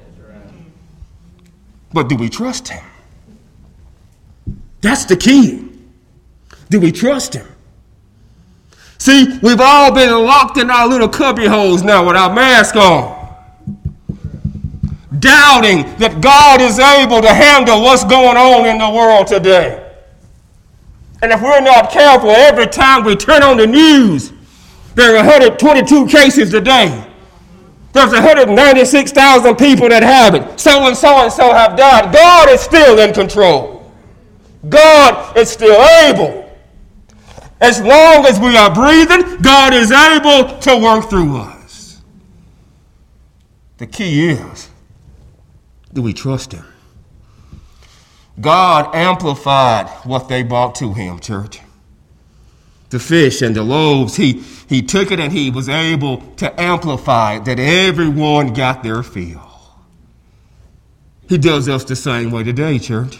[1.93, 2.83] But do we trust Him?
[4.81, 5.69] That's the key.
[6.69, 7.47] Do we trust Him?
[8.97, 13.35] See, we've all been locked in our little cubby holes now with our mask on,
[15.19, 19.91] doubting that God is able to handle what's going on in the world today.
[21.23, 24.33] And if we're not careful, every time we turn on the news,
[24.95, 27.07] there are 122 cases a day.
[27.93, 30.59] There's 196,000 people that have it.
[30.59, 32.13] So and so and so have died.
[32.13, 33.70] God is still in control.
[34.67, 36.49] God is still able.
[37.59, 42.01] As long as we are breathing, God is able to work through us.
[43.77, 44.69] The key is
[45.93, 46.65] do we trust Him?
[48.39, 51.59] God amplified what they brought to Him, church.
[52.89, 57.35] The fish and the loaves, he, he took it and he was able to amplify
[57.35, 59.49] it that everyone got their fill.
[61.29, 63.17] He does us the same way today, church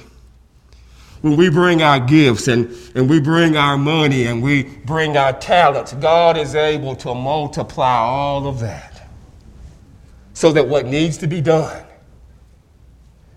[1.22, 5.34] when we bring our gifts and, and we bring our money and we bring our
[5.34, 9.07] talents, God is able to multiply all of that
[10.34, 11.86] so that what needs to be done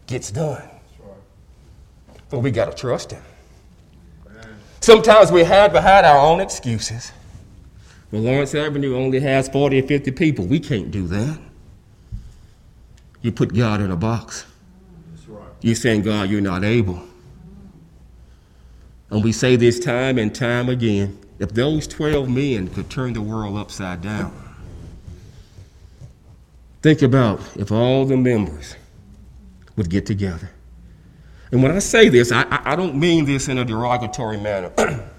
[0.07, 0.69] gets done.
[2.31, 3.23] But we got to trust Him.
[4.81, 7.13] Sometimes we hide behind our own excuses.
[8.11, 10.47] Well, Lawrence Avenue only has 40 or 50 people.
[10.47, 11.39] We can't do that.
[13.23, 14.45] You put God in a box.
[15.63, 17.03] You're saying, God, you're not able.
[19.11, 23.21] And we say this time and time again if those 12 men could turn the
[23.21, 24.33] world upside down,
[26.81, 28.77] think about if all the members
[29.77, 30.51] would get together.
[31.51, 34.73] And when I say this, I, I don't mean this in a derogatory manner.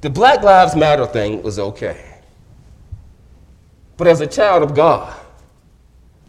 [0.00, 2.14] the Black Lives Matter thing was okay.
[3.96, 5.14] But as a child of God,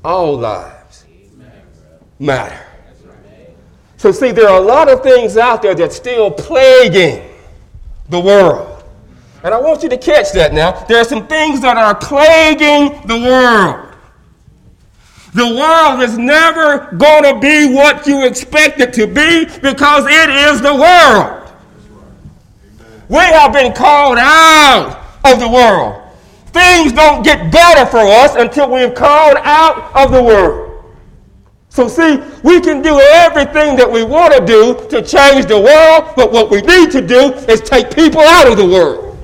[0.03, 1.05] all lives
[2.19, 2.64] matter.
[4.05, 7.27] So, see, there are a lot of things out there that's still plaguing
[8.07, 8.83] the world.
[9.43, 10.73] And I want you to catch that now.
[10.85, 13.95] There are some things that are plaguing the world.
[15.33, 20.29] The world is never going to be what you expect it to be because it
[20.29, 21.51] is the world.
[23.09, 26.03] We have been called out of the world.
[26.53, 30.64] Things don't get better for us until we've called out of the world.
[31.75, 36.13] So, see, we can do everything that we want to do to change the world,
[36.15, 39.17] but what we need to do is take people out of the world.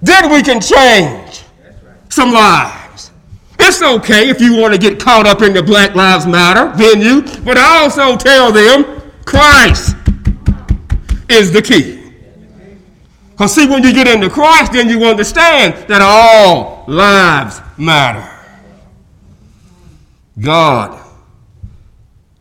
[0.00, 1.42] Then we can change
[2.10, 3.10] some lives.
[3.58, 7.22] It's okay if you want to get caught up in the Black Lives Matter venue,
[7.42, 9.96] but I also tell them Christ
[11.28, 12.12] is the key.
[13.30, 18.37] Because, see, when you get into Christ, then you understand that all lives matter.
[20.38, 21.04] God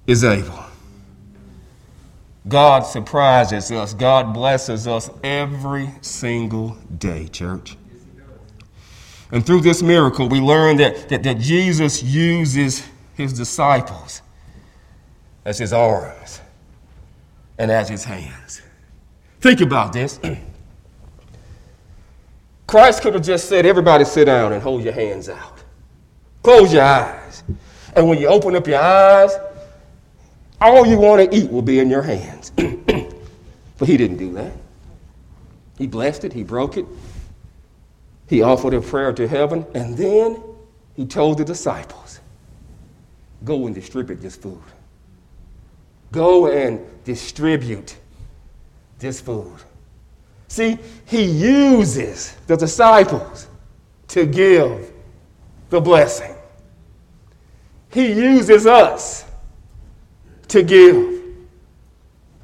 [0.06, 0.64] is able.
[2.48, 3.94] God surprises us.
[3.94, 7.76] God blesses us every single day, church.
[9.32, 14.22] And through this miracle, we learn that, that, that Jesus uses his disciples
[15.44, 16.40] as his arms
[17.58, 18.62] and as his hands.
[19.42, 20.20] Think about this.
[22.68, 25.64] Christ could have just said, Everybody sit down and hold your hands out.
[26.44, 27.27] Close your eyes.
[27.96, 29.32] And when you open up your eyes,
[30.60, 32.52] all you want to eat will be in your hands.
[33.78, 34.54] but he didn't do that.
[35.78, 36.86] He blessed it, he broke it,
[38.28, 40.42] he offered a prayer to heaven, and then
[40.96, 42.20] he told the disciples
[43.44, 44.62] go and distribute this food.
[46.12, 47.96] Go and distribute
[48.98, 49.58] this food.
[50.48, 53.48] See, he uses the disciples
[54.10, 54.92] to give
[55.70, 56.34] the blessing.
[57.98, 59.26] He uses us
[60.50, 61.34] to give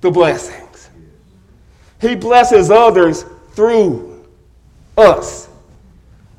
[0.02, 0.90] the blessings.
[2.02, 4.26] He blesses others through
[4.98, 5.50] us.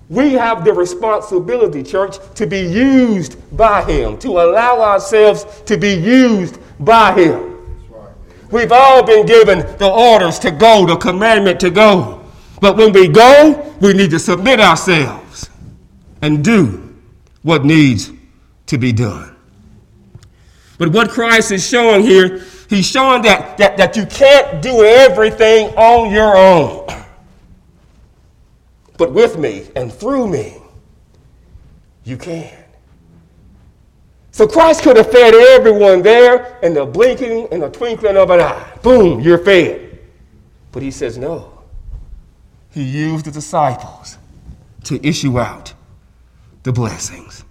[0.09, 5.95] We have the responsibility, church, to be used by Him, to allow ourselves to be
[5.95, 7.85] used by Him.
[8.51, 12.21] We've all been given the orders to go, the commandment to go.
[12.61, 15.51] But when we go, we need to submit ourselves
[16.21, 16.97] and do
[17.43, 18.11] what needs
[18.67, 19.35] to be done.
[20.79, 25.69] But what Christ is showing here, he's showing that, that, that you can't do everything
[25.77, 26.87] on your own.
[28.97, 30.57] But with me and through me,
[32.05, 32.65] you can.
[34.31, 38.41] So Christ could have fed everyone there in the blinking and the twinkling of an
[38.41, 38.79] eye.
[38.83, 39.99] Boom, you're fed.
[40.71, 41.63] But he says no.
[42.71, 44.19] He used the disciples
[44.85, 45.73] to issue out
[46.65, 47.45] the blessings.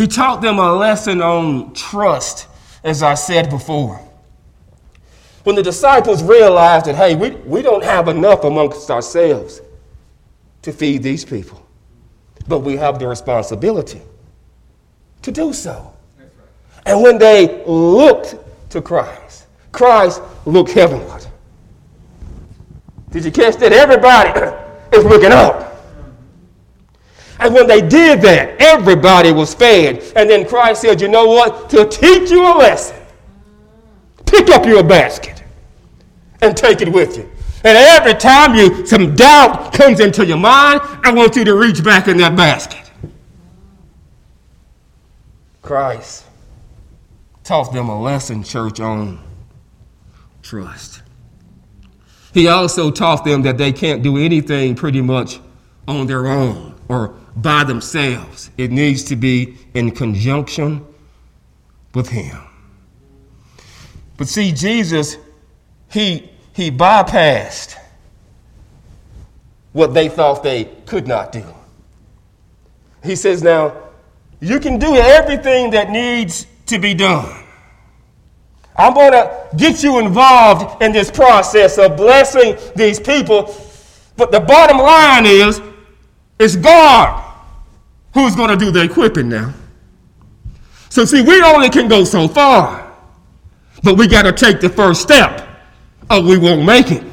[0.00, 2.48] He taught them a lesson on trust,
[2.82, 4.00] as I said before.
[5.44, 9.60] When the disciples realized that, hey, we, we don't have enough amongst ourselves
[10.62, 11.66] to feed these people,
[12.48, 14.00] but we have the responsibility
[15.20, 15.92] to do so.
[16.86, 18.36] And when they looked
[18.70, 21.26] to Christ, Christ looked heavenward.
[23.10, 23.74] Did you catch that?
[23.74, 24.30] Everybody
[24.96, 25.69] is looking up.
[27.40, 30.12] And when they did that, everybody was fed.
[30.14, 31.70] And then Christ said, You know what?
[31.70, 32.96] To teach you a lesson,
[34.26, 35.42] pick up your basket
[36.42, 37.30] and take it with you.
[37.64, 41.82] And every time you some doubt comes into your mind, I want you to reach
[41.82, 42.90] back in that basket.
[45.62, 46.24] Christ
[47.44, 49.22] taught them a lesson, church, on
[50.42, 51.02] trust.
[52.32, 55.40] He also taught them that they can't do anything pretty much
[55.86, 58.50] on their own or by themselves.
[58.56, 60.86] It needs to be in conjunction
[61.94, 62.38] with Him.
[64.16, 65.16] But see, Jesus,
[65.90, 67.76] He, he bypassed
[69.72, 71.44] what they thought they could not do.
[73.02, 73.76] He says, Now,
[74.40, 77.36] you can do everything that needs to be done.
[78.76, 83.54] I'm going to get you involved in this process of blessing these people.
[84.16, 85.60] But the bottom line is,
[86.40, 87.22] it's God
[88.14, 89.52] who's going to do the equipping now.
[90.88, 92.92] So, see, we only can go so far,
[93.84, 95.46] but we got to take the first step,
[96.10, 97.04] or we won't make it.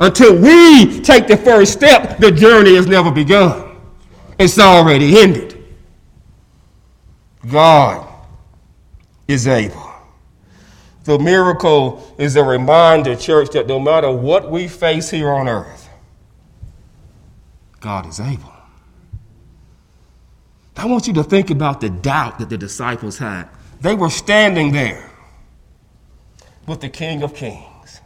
[0.00, 3.76] Until we take the first step, the journey has never begun,
[4.38, 5.62] it's already ended.
[7.50, 8.08] God
[9.28, 9.90] is able.
[11.04, 15.79] The miracle is a reminder, church, that no matter what we face here on earth,
[17.80, 18.52] God is able.
[20.76, 23.48] I want you to think about the doubt that the disciples had.
[23.80, 25.10] They were standing there
[26.66, 28.00] with the King of Kings,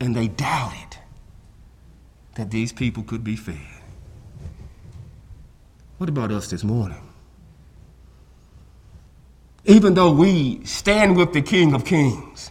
[0.00, 0.96] and they doubted
[2.34, 3.56] that these people could be fed.
[5.98, 7.02] What about us this morning?
[9.64, 12.50] Even though we stand with the King of Kings,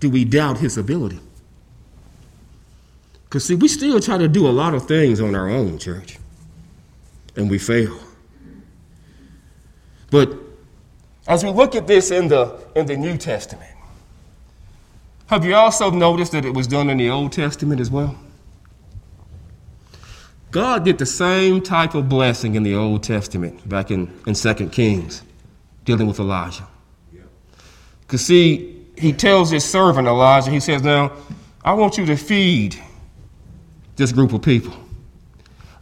[0.00, 1.20] do we doubt his ability?
[3.36, 6.16] Because, see, we still try to do a lot of things on our own, church,
[7.36, 8.00] and we fail.
[10.10, 10.32] But
[11.28, 13.74] as we look at this in the, in the New Testament,
[15.26, 18.16] have you also noticed that it was done in the Old Testament as well?
[20.50, 24.70] God did the same type of blessing in the Old Testament back in, in 2
[24.70, 25.22] Kings
[25.84, 26.66] dealing with Elijah.
[28.00, 31.12] Because, see, he tells his servant Elijah, he says, Now,
[31.62, 32.82] I want you to feed
[33.96, 34.74] this group of people.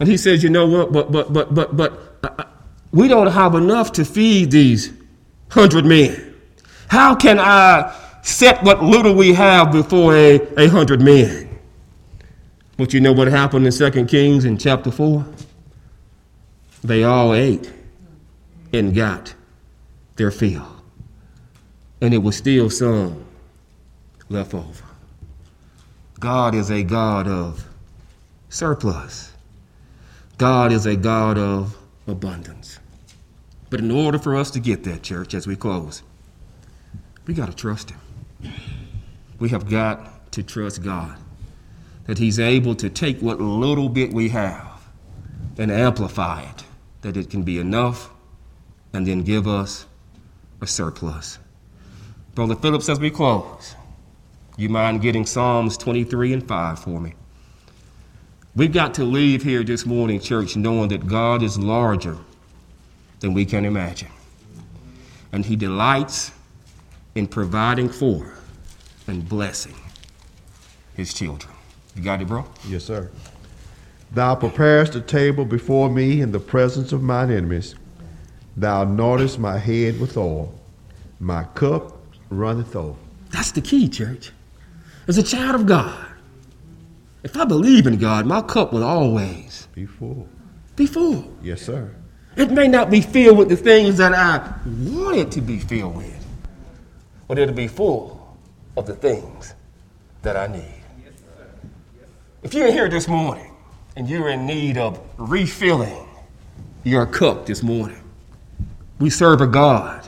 [0.01, 0.93] And he says, You know what?
[0.93, 2.45] But, but, but, but, but, uh,
[2.93, 4.93] we don't have enough to feed these
[5.51, 6.35] hundred men.
[6.89, 11.59] How can I set what little we have before a, a hundred men?
[12.77, 15.25] But you know what happened in 2 Kings in chapter 4?
[16.83, 17.73] They all ate
[18.73, 19.35] and got
[20.17, 20.67] their fill.
[22.01, 23.25] And it was still some
[24.29, 24.85] left over.
[26.19, 27.67] God is a God of
[28.55, 29.33] surplus.
[30.39, 31.77] God is a God of
[32.07, 32.79] abundance.
[33.69, 36.05] But in order for us to get that, church, as we close,
[37.27, 38.53] we got to trust Him.
[39.41, 41.17] We have got to trust God
[42.07, 44.87] that He's able to take what little bit we have
[45.59, 46.65] and amplify it,
[47.01, 48.11] that it can be enough,
[48.93, 49.87] and then give us
[50.61, 51.41] a surplus.
[52.37, 53.75] Brother Phillips, as we close,
[54.57, 57.15] you mind getting Psalms 23 and 5 for me?
[58.57, 62.17] We've got to leave here this morning, church, knowing that God is larger
[63.19, 64.11] than we can imagine.
[65.33, 66.31] And He delights
[67.17, 68.35] in providing for
[69.09, 69.75] and blessing
[70.95, 71.53] His children.
[71.97, 72.47] You got it, bro?
[72.69, 73.11] Yes, sir.
[74.13, 77.75] Thou preparest a table before me in the presence of mine enemies.
[78.57, 80.55] Thou anointest my head with oil.
[81.19, 82.01] My cup
[82.31, 82.97] runneth over.
[83.31, 84.31] That's the key, church.
[85.09, 86.07] As a child of God,
[87.25, 90.29] if I believe in God, my cup will always Be full.
[90.77, 91.33] be full.
[91.43, 91.95] Yes, sir.
[92.37, 95.97] It may not be filled with the things that I want it to be filled
[95.97, 96.25] with,
[97.27, 98.37] but it'll be full
[98.77, 99.55] of the things
[100.23, 100.83] that I need.
[102.43, 103.53] If you're here this morning
[103.97, 106.07] and you're in need of refilling
[106.83, 108.03] your cup this morning,
[108.99, 110.07] we serve a God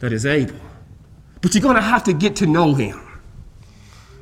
[0.00, 0.56] that is able.
[1.40, 3.00] But you're going to have to get to know Him.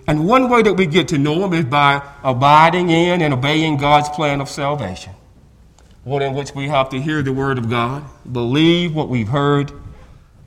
[0.08, 3.76] And one way that we get to know Him is by abiding in and obeying
[3.76, 5.12] God's plan of salvation
[6.08, 8.02] one in which we have to hear the word of God,
[8.32, 9.70] believe what we've heard,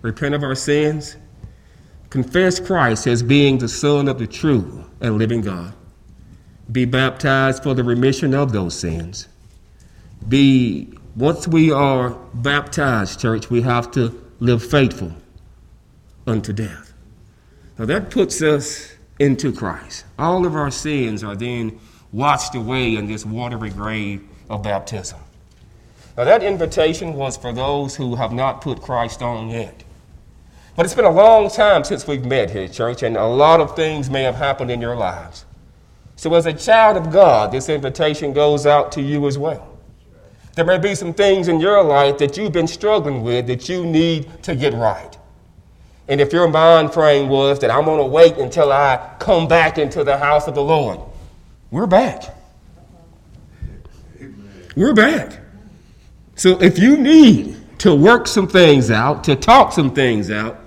[0.01, 1.17] repent of our sins,
[2.09, 5.73] confess Christ as being the Son of the true and living God,
[6.71, 9.27] be baptized for the remission of those sins.
[10.27, 15.11] Be once we are baptized, church, we have to live faithful
[16.25, 16.93] unto death.
[17.77, 18.90] Now that puts us
[19.21, 20.03] into Christ.
[20.17, 21.79] All of our sins are then
[22.11, 25.19] washed away in this watery grave of baptism.
[26.17, 29.83] Now, that invitation was for those who have not put Christ on yet.
[30.75, 33.75] But it's been a long time since we've met here, church, and a lot of
[33.75, 35.45] things may have happened in your lives.
[36.15, 39.77] So, as a child of God, this invitation goes out to you as well.
[40.55, 43.85] There may be some things in your life that you've been struggling with that you
[43.85, 45.15] need to get right.
[46.07, 49.77] And if your mind frame was that I'm going to wait until I come back
[49.77, 50.99] into the house of the Lord,
[51.69, 52.23] we're back.
[54.75, 55.39] We're back.
[56.35, 60.59] So if you need to work some things out, to talk some things out,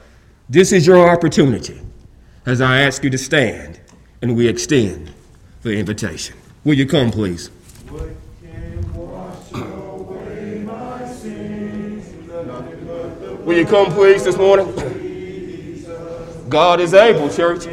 [0.49, 1.81] this is your opportunity
[2.47, 3.81] as I ask you to stand
[4.23, 5.13] and we extend
[5.63, 6.37] the invitation.
[6.65, 7.51] Will you come, please?
[13.45, 14.94] Will you come, please, this morning?
[16.49, 17.67] God is able, church.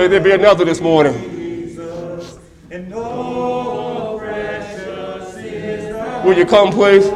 [0.00, 1.12] May there be another this morning.
[6.24, 7.10] Will you come, please?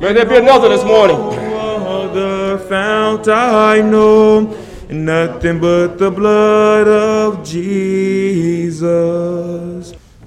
[0.00, 1.16] May there be another this morning.
[1.16, 4.56] other fount I know,
[4.90, 8.82] nothing but the blood of Jesus.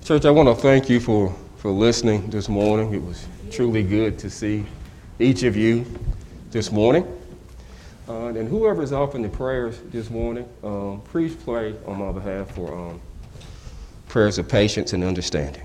[0.06, 2.94] Church, I want to thank you for, for listening this morning.
[2.94, 4.64] It was truly good to see
[5.18, 5.84] each of you
[6.52, 7.08] this morning.
[8.08, 12.52] Uh, and whoever is offering the prayers this morning, um, please pray on my behalf
[12.52, 13.02] for um,
[14.08, 15.64] prayers of patience and understanding.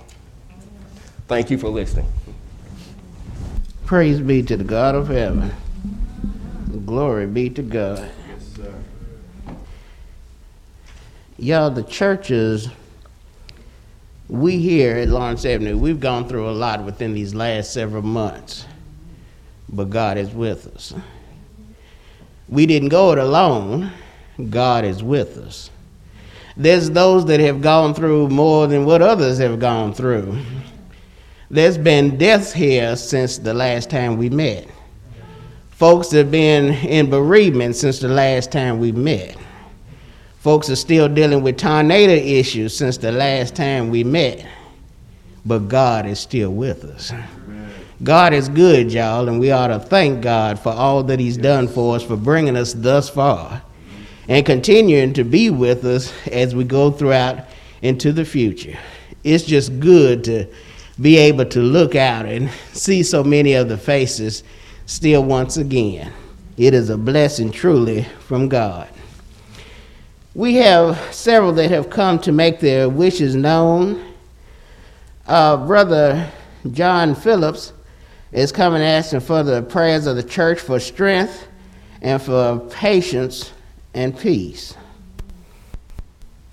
[1.28, 2.10] Thank you for listening.
[3.84, 5.52] Praise be to the God of heaven.
[6.86, 8.10] Glory be to God.
[11.36, 12.70] Y'all, the churches,
[14.30, 18.64] we here at Lawrence Avenue, we've gone through a lot within these last several months,
[19.68, 20.94] but God is with us.
[22.48, 23.90] We didn't go it alone,
[24.48, 25.70] God is with us.
[26.56, 30.38] There's those that have gone through more than what others have gone through.
[31.50, 34.68] There's been deaths here since the last time we met.
[35.70, 39.36] Folks have been in bereavement since the last time we met.
[40.40, 44.46] Folks are still dealing with tornado issues since the last time we met.
[45.44, 47.12] But God is still with us.
[48.02, 51.68] God is good, y'all, and we ought to thank God for all that He's done
[51.68, 53.60] for us, for bringing us thus far,
[54.28, 57.44] and continuing to be with us as we go throughout
[57.82, 58.78] into the future.
[59.22, 60.46] It's just good to
[60.98, 64.42] be able to look out and see so many of the faces
[64.86, 66.10] still once again.
[66.56, 68.88] It is a blessing truly from God.
[70.34, 74.14] We have several that have come to make their wishes known.
[75.26, 76.30] Uh, Brother
[76.70, 77.72] John Phillips
[78.30, 81.48] is coming asking for the prayers of the church for strength
[82.00, 83.52] and for patience
[83.92, 84.76] and peace.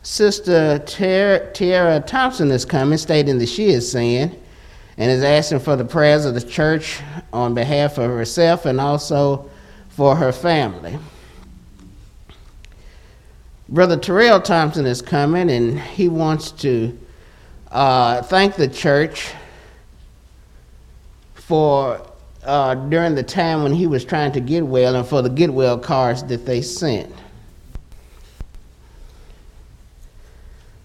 [0.02, 4.36] Sister Tara Thompson is coming, stating that she is saying,
[4.98, 7.00] and is asking for the prayers of the church
[7.32, 9.48] on behalf of herself and also
[9.90, 10.98] for her family.
[13.70, 16.98] Brother Terrell Thompson is coming, and he wants to
[17.70, 19.34] uh, thank the church
[21.34, 22.02] for
[22.46, 25.54] uh, during the time when he was trying to get well and for the get
[25.54, 27.14] well cards that they sent.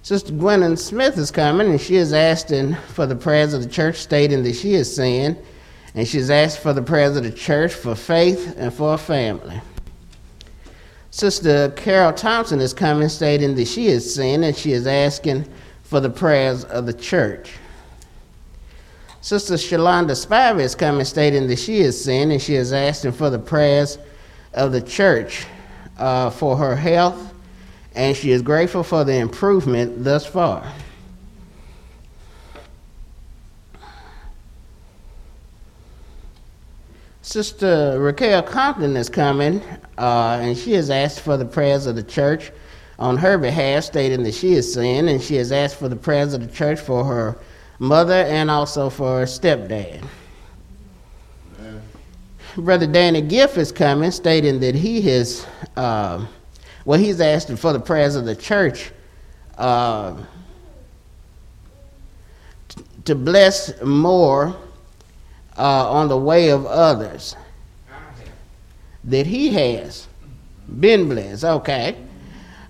[0.02, 3.98] Sister Gwendolyn Smith is coming, and she is asking for the prayers of the church,
[3.98, 5.36] stating that she is saying,
[5.94, 9.60] And she's asked for the prayers of the church for faith and for a family.
[11.12, 15.44] Sister Carol Thompson is coming stating that she is sin and she is asking
[15.82, 17.52] for the prayers of the church.
[19.20, 23.28] Sister Shalonda Spivey is coming stating that she is sin and she is asking for
[23.28, 23.98] the prayers
[24.54, 25.44] of the church
[25.98, 27.34] uh, for her health
[27.94, 30.72] and she is grateful for the improvement thus far.
[37.24, 39.62] Sister Raquel Compton is coming,
[39.96, 42.50] uh, and she has asked for the prayers of the church
[42.98, 46.34] on her behalf, stating that she is sin, and she has asked for the prayers
[46.34, 47.38] of the church for her
[47.78, 50.04] mother and also for her stepdad.
[51.60, 51.82] Amen.
[52.56, 55.46] Brother Danny Giff is coming, stating that he has,
[55.76, 56.26] uh,
[56.84, 58.90] well, he's asking for the prayers of the church
[59.58, 60.16] uh,
[63.04, 64.56] to bless more
[65.56, 67.36] uh, on the way of others
[69.04, 70.06] that he has
[70.80, 71.44] been blessed.
[71.44, 71.96] Okay.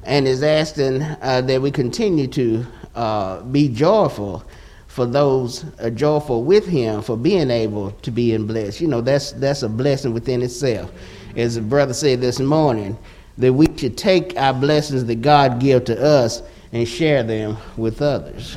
[0.04, 4.44] And is asking uh, that we continue to uh, be joyful
[4.88, 8.80] for those uh, joyful with him for being able to be in blessed.
[8.80, 10.90] You know, that's, that's a blessing within itself.
[11.36, 12.98] As the brother said this morning,
[13.38, 18.02] that we should take our blessings that God give to us and share them with
[18.02, 18.56] others.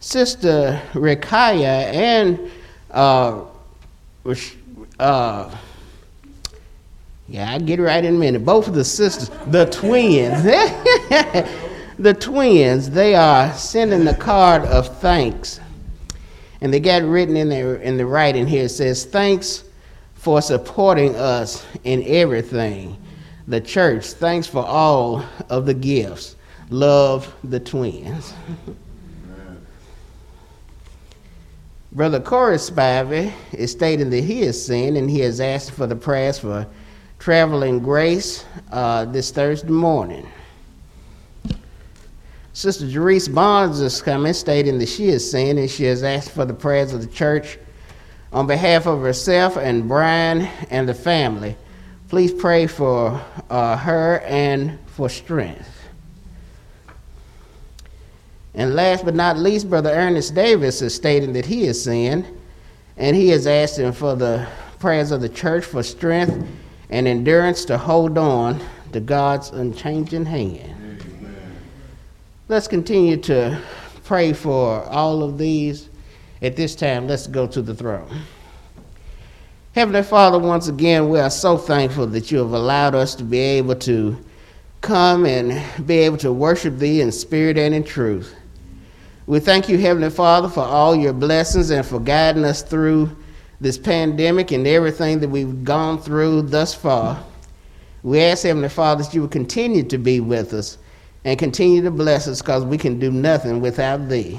[0.00, 2.50] Sister Rekaya and
[2.90, 3.44] uh,
[4.98, 5.56] uh,
[7.28, 8.44] yeah, I'll get it right in a minute.
[8.44, 10.42] Both of the sisters, the twins,
[11.98, 15.60] the twins, they are sending a card of thanks.
[16.62, 18.64] And they got written in there in the writing here.
[18.64, 19.64] It says, Thanks
[20.14, 22.96] for supporting us in everything.
[23.48, 26.36] The church, thanks for all of the gifts.
[26.70, 28.34] Love the twins.
[31.92, 35.96] Brother Corey Spivey is stating that he is sin and he has asked for the
[35.96, 36.64] prayers for
[37.18, 40.24] traveling grace uh, this Thursday morning.
[42.52, 46.44] Sister Jerice Bonds is coming, stating that she is sin and she has asked for
[46.44, 47.58] the prayers of the church
[48.32, 51.56] on behalf of herself and Brian and the family.
[52.08, 53.20] Please pray for
[53.50, 55.79] uh, her and for strength.
[58.60, 62.26] And last but not least, Brother Ernest Davis is stating that he is sinned,
[62.98, 64.46] and he is asking for the
[64.78, 66.46] prayers of the church for strength
[66.90, 68.60] and endurance to hold on
[68.92, 71.00] to God's unchanging hand.
[71.00, 71.56] Amen.
[72.48, 73.58] Let's continue to
[74.04, 75.88] pray for all of these.
[76.42, 78.14] At this time, let's go to the throne.
[79.72, 83.38] Heavenly Father, once again, we are so thankful that you have allowed us to be
[83.38, 84.22] able to
[84.82, 88.34] come and be able to worship Thee in spirit and in truth.
[89.30, 93.16] We thank you, Heavenly Father, for all your blessings and for guiding us through
[93.60, 97.22] this pandemic and everything that we've gone through thus far.
[98.02, 100.78] We ask, Heavenly Father, that you would continue to be with us
[101.24, 104.36] and continue to bless us because we can do nothing without Thee.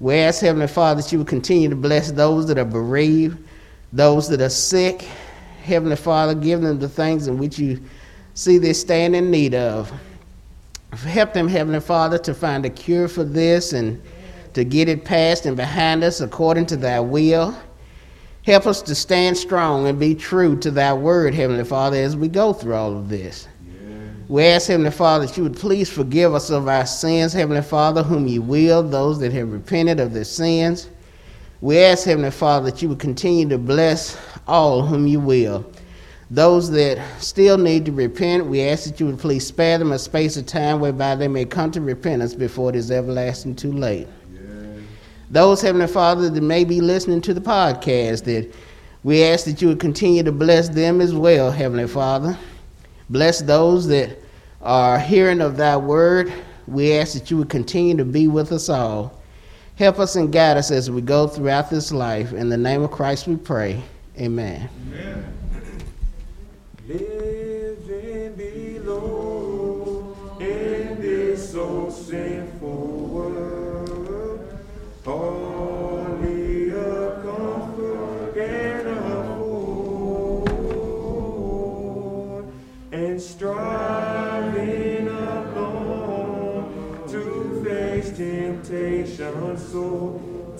[0.00, 3.36] We ask, Heavenly Father, that you would continue to bless those that are bereaved,
[3.92, 5.02] those that are sick.
[5.62, 7.82] Heavenly Father, give them the things in which you
[8.32, 9.92] see they stand in need of.
[11.02, 14.02] Help them, Heavenly Father, to find a cure for this and
[14.52, 17.56] to get it past and behind us according to thy will.
[18.42, 22.28] Help us to stand strong and be true to thy word, Heavenly Father, as we
[22.28, 23.48] go through all of this.
[24.28, 28.02] We ask, Heavenly Father, that you would please forgive us of our sins, Heavenly Father,
[28.02, 30.88] whom you will, those that have repented of their sins.
[31.60, 35.70] We ask, Heavenly Father, that you would continue to bless all whom you will.
[36.30, 39.98] Those that still need to repent, we ask that you would please spare them a
[39.98, 44.08] space of time whereby they may come to repentance before it is everlasting too late.
[45.30, 48.54] Those, Heavenly Father, that may be listening to the podcast, that
[49.02, 52.38] we ask that you would continue to bless them as well, Heavenly Father.
[53.10, 54.18] Bless those that
[54.62, 56.32] are hearing of thy word.
[56.66, 59.20] We ask that you would continue to be with us all.
[59.76, 62.32] Help us and guide us as we go throughout this life.
[62.32, 63.82] In the name of Christ we pray.
[64.18, 64.70] Amen.
[64.86, 65.43] Amen.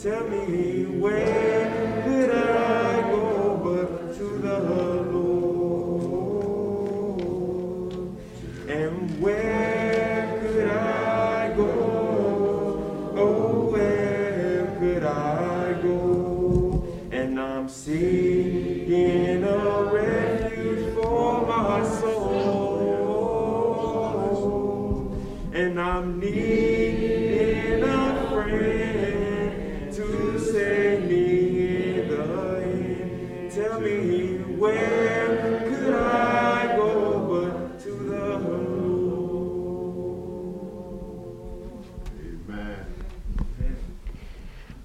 [0.05, 1.54] Tell me where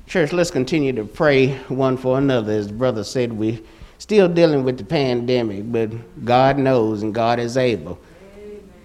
[0.10, 2.52] Church, let's continue to pray one for another.
[2.52, 3.60] As brother said, we're
[4.00, 5.92] still dealing with the pandemic, but
[6.26, 8.00] God knows and God is able.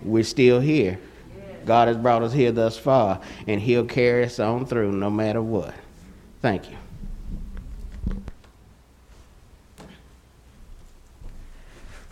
[0.02, 0.98] We're still here.
[1.64, 5.40] God has brought us here thus far, and He'll carry us on through no matter
[5.40, 5.74] what.
[6.42, 6.76] Thank you.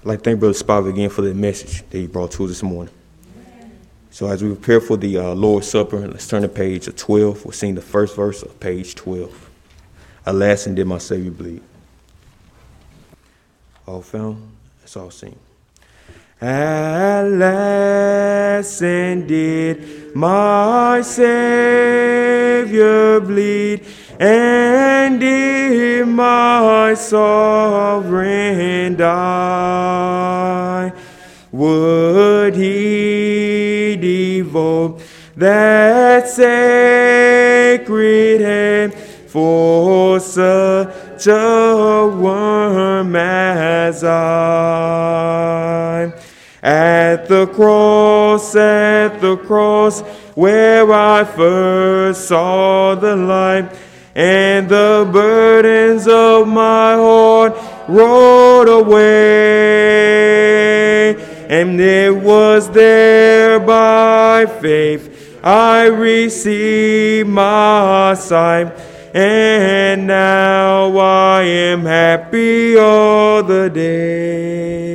[0.05, 2.93] Like thank Brother Spivey again for the message that he brought to us this morning.
[4.11, 7.45] So as we prepare for the uh, Lord's Supper, let's turn to page 12.
[7.45, 9.51] We'll sing the first verse of page 12.
[10.27, 11.63] Alas, and did my Savior bleed.
[13.87, 14.53] All found?
[14.81, 15.39] Let's all sing.
[16.41, 17.63] Alas,
[18.83, 22.41] and did my Savior
[23.21, 23.87] bleed,
[24.19, 30.93] and in my sovereign die?
[31.53, 35.03] Would he devote
[35.37, 46.13] that sacred hand for such a worm as I?
[46.63, 50.03] At the cross, at the cross,
[50.35, 53.69] where I first saw the light,
[54.15, 57.57] and the burdens of my heart
[57.89, 60.03] rolled away.
[61.49, 65.13] And it was there by faith
[65.45, 68.73] I received my sight,
[69.13, 74.92] and now I am happy all the day.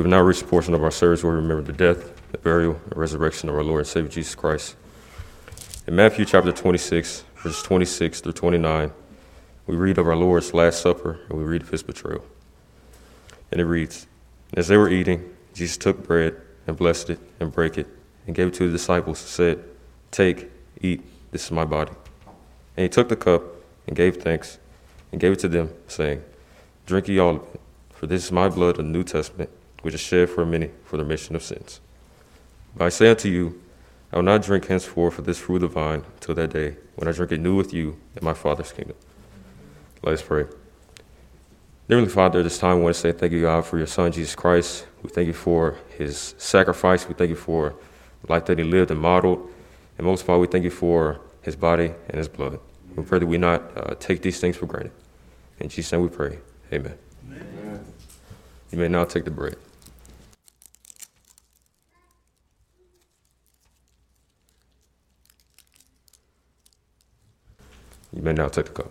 [0.00, 2.80] We've now reached a portion of our service where we remember the death, the burial,
[2.86, 4.74] and resurrection of our Lord and Savior Jesus Christ.
[5.86, 8.92] In Matthew chapter 26, verses 26 through 29,
[9.66, 12.24] we read of our Lord's Last Supper and we read of his betrayal.
[13.52, 14.06] And it reads
[14.54, 16.34] As they were eating, Jesus took bread
[16.66, 17.86] and blessed it and brake it
[18.26, 19.64] and gave it to the disciples and said,
[20.10, 21.92] Take, eat, this is my body.
[22.74, 23.42] And he took the cup
[23.86, 24.60] and gave thanks
[25.12, 26.24] and gave it to them, saying,
[26.86, 29.50] Drink ye all of it, for this is my blood of the New Testament
[29.82, 31.80] which is shed for many for the remission of sins.
[32.76, 33.60] But I say unto you,
[34.12, 37.08] I will not drink henceforth of this fruit of the vine till that day when
[37.08, 38.96] I drink it new with you in my Father's kingdom.
[40.02, 40.46] Let us pray.
[41.88, 44.12] Heavenly Father, at this time, we want to say thank you, God, for your Son,
[44.12, 44.86] Jesus Christ.
[45.02, 47.08] We thank you for his sacrifice.
[47.08, 47.74] We thank you for
[48.24, 49.50] the life that he lived and modeled.
[49.98, 52.60] And most of all, we thank you for his body and his blood.
[52.94, 54.92] We pray that we not uh, take these things for granted.
[55.58, 56.38] In Jesus' name we pray.
[56.72, 56.96] Amen.
[57.26, 57.84] Amen.
[58.70, 59.56] You may now take the bread.
[68.12, 68.90] You may now take the cup.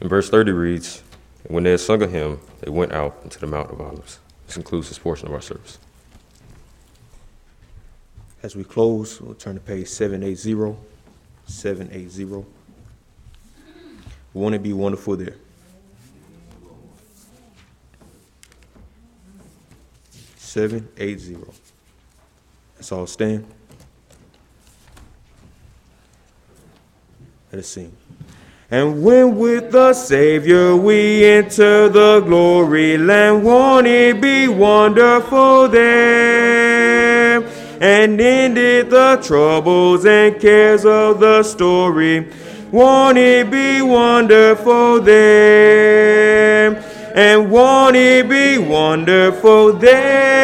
[0.00, 1.02] Verse 30 reads,
[1.48, 4.20] when they had sung a hymn, they went out into the Mount of Olives.
[4.46, 5.78] This concludes this portion of our service.
[8.42, 10.76] As we close, we'll turn to page 780.
[11.46, 12.44] 780.
[14.34, 15.36] Won't it be wonderful there?
[20.56, 21.36] 780.
[22.76, 23.44] Let's all stand.
[27.52, 27.94] Let us sing.
[28.70, 37.42] And when with the Savior we enter the glory land, won't it be wonderful there?
[37.78, 42.32] And ended the troubles and cares of the story,
[42.72, 46.76] won't it be wonderful there?
[47.14, 50.35] And won't it be wonderful there?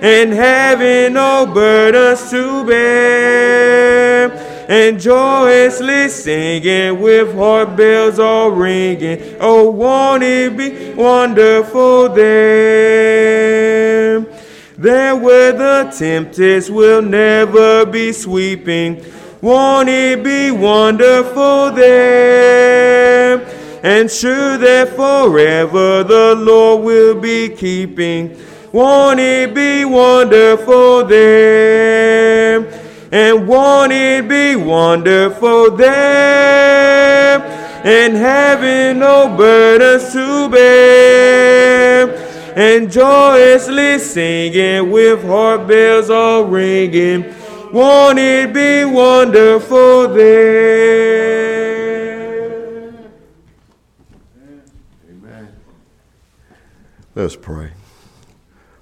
[0.00, 4.30] And having no burdens to bear
[4.68, 9.36] and joyously singing with heart bells all ringing.
[9.40, 13.38] Oh, won't it be wonderful there?
[14.76, 19.04] There where the tempest will never be sweeping.
[19.40, 23.40] Won't it be wonderful there?
[23.82, 28.36] And sure that forever the Lord will be keeping.
[28.72, 32.68] Won't it be wonderful there?
[33.10, 37.40] And won't it be wonderful there?
[37.82, 42.14] And having no burdens to bear.
[42.54, 47.34] And joyously singing with heart bells all ringing.
[47.72, 51.08] Won't it be wonderful there?
[55.08, 55.48] Amen.
[57.14, 57.70] Let's pray.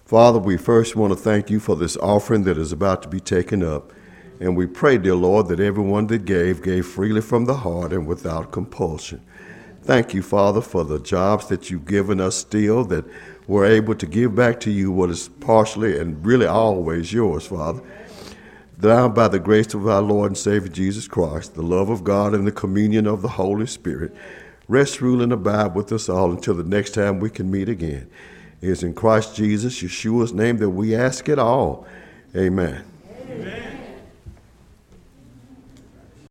[0.06, 3.18] Father, we first want to thank you for this offering that is about to be
[3.18, 3.92] taken up.
[4.38, 8.06] And we pray, dear Lord, that everyone that gave, gave freely from the heart and
[8.06, 9.20] without compulsion.
[9.82, 13.04] Thank you, Father, for the jobs that you've given us still, that
[13.48, 17.82] we're able to give back to you what is partially and really always yours, Father.
[18.80, 22.32] Now, by the grace of our Lord and Savior Jesus Christ, the love of God
[22.32, 24.14] and the communion of the Holy Spirit,
[24.68, 28.08] rest, rule, and abide with us all until the next time we can meet again.
[28.66, 31.86] Is in Christ Jesus, Yeshua's name, that we ask it all.
[32.34, 32.84] Amen.
[33.30, 33.75] Amen.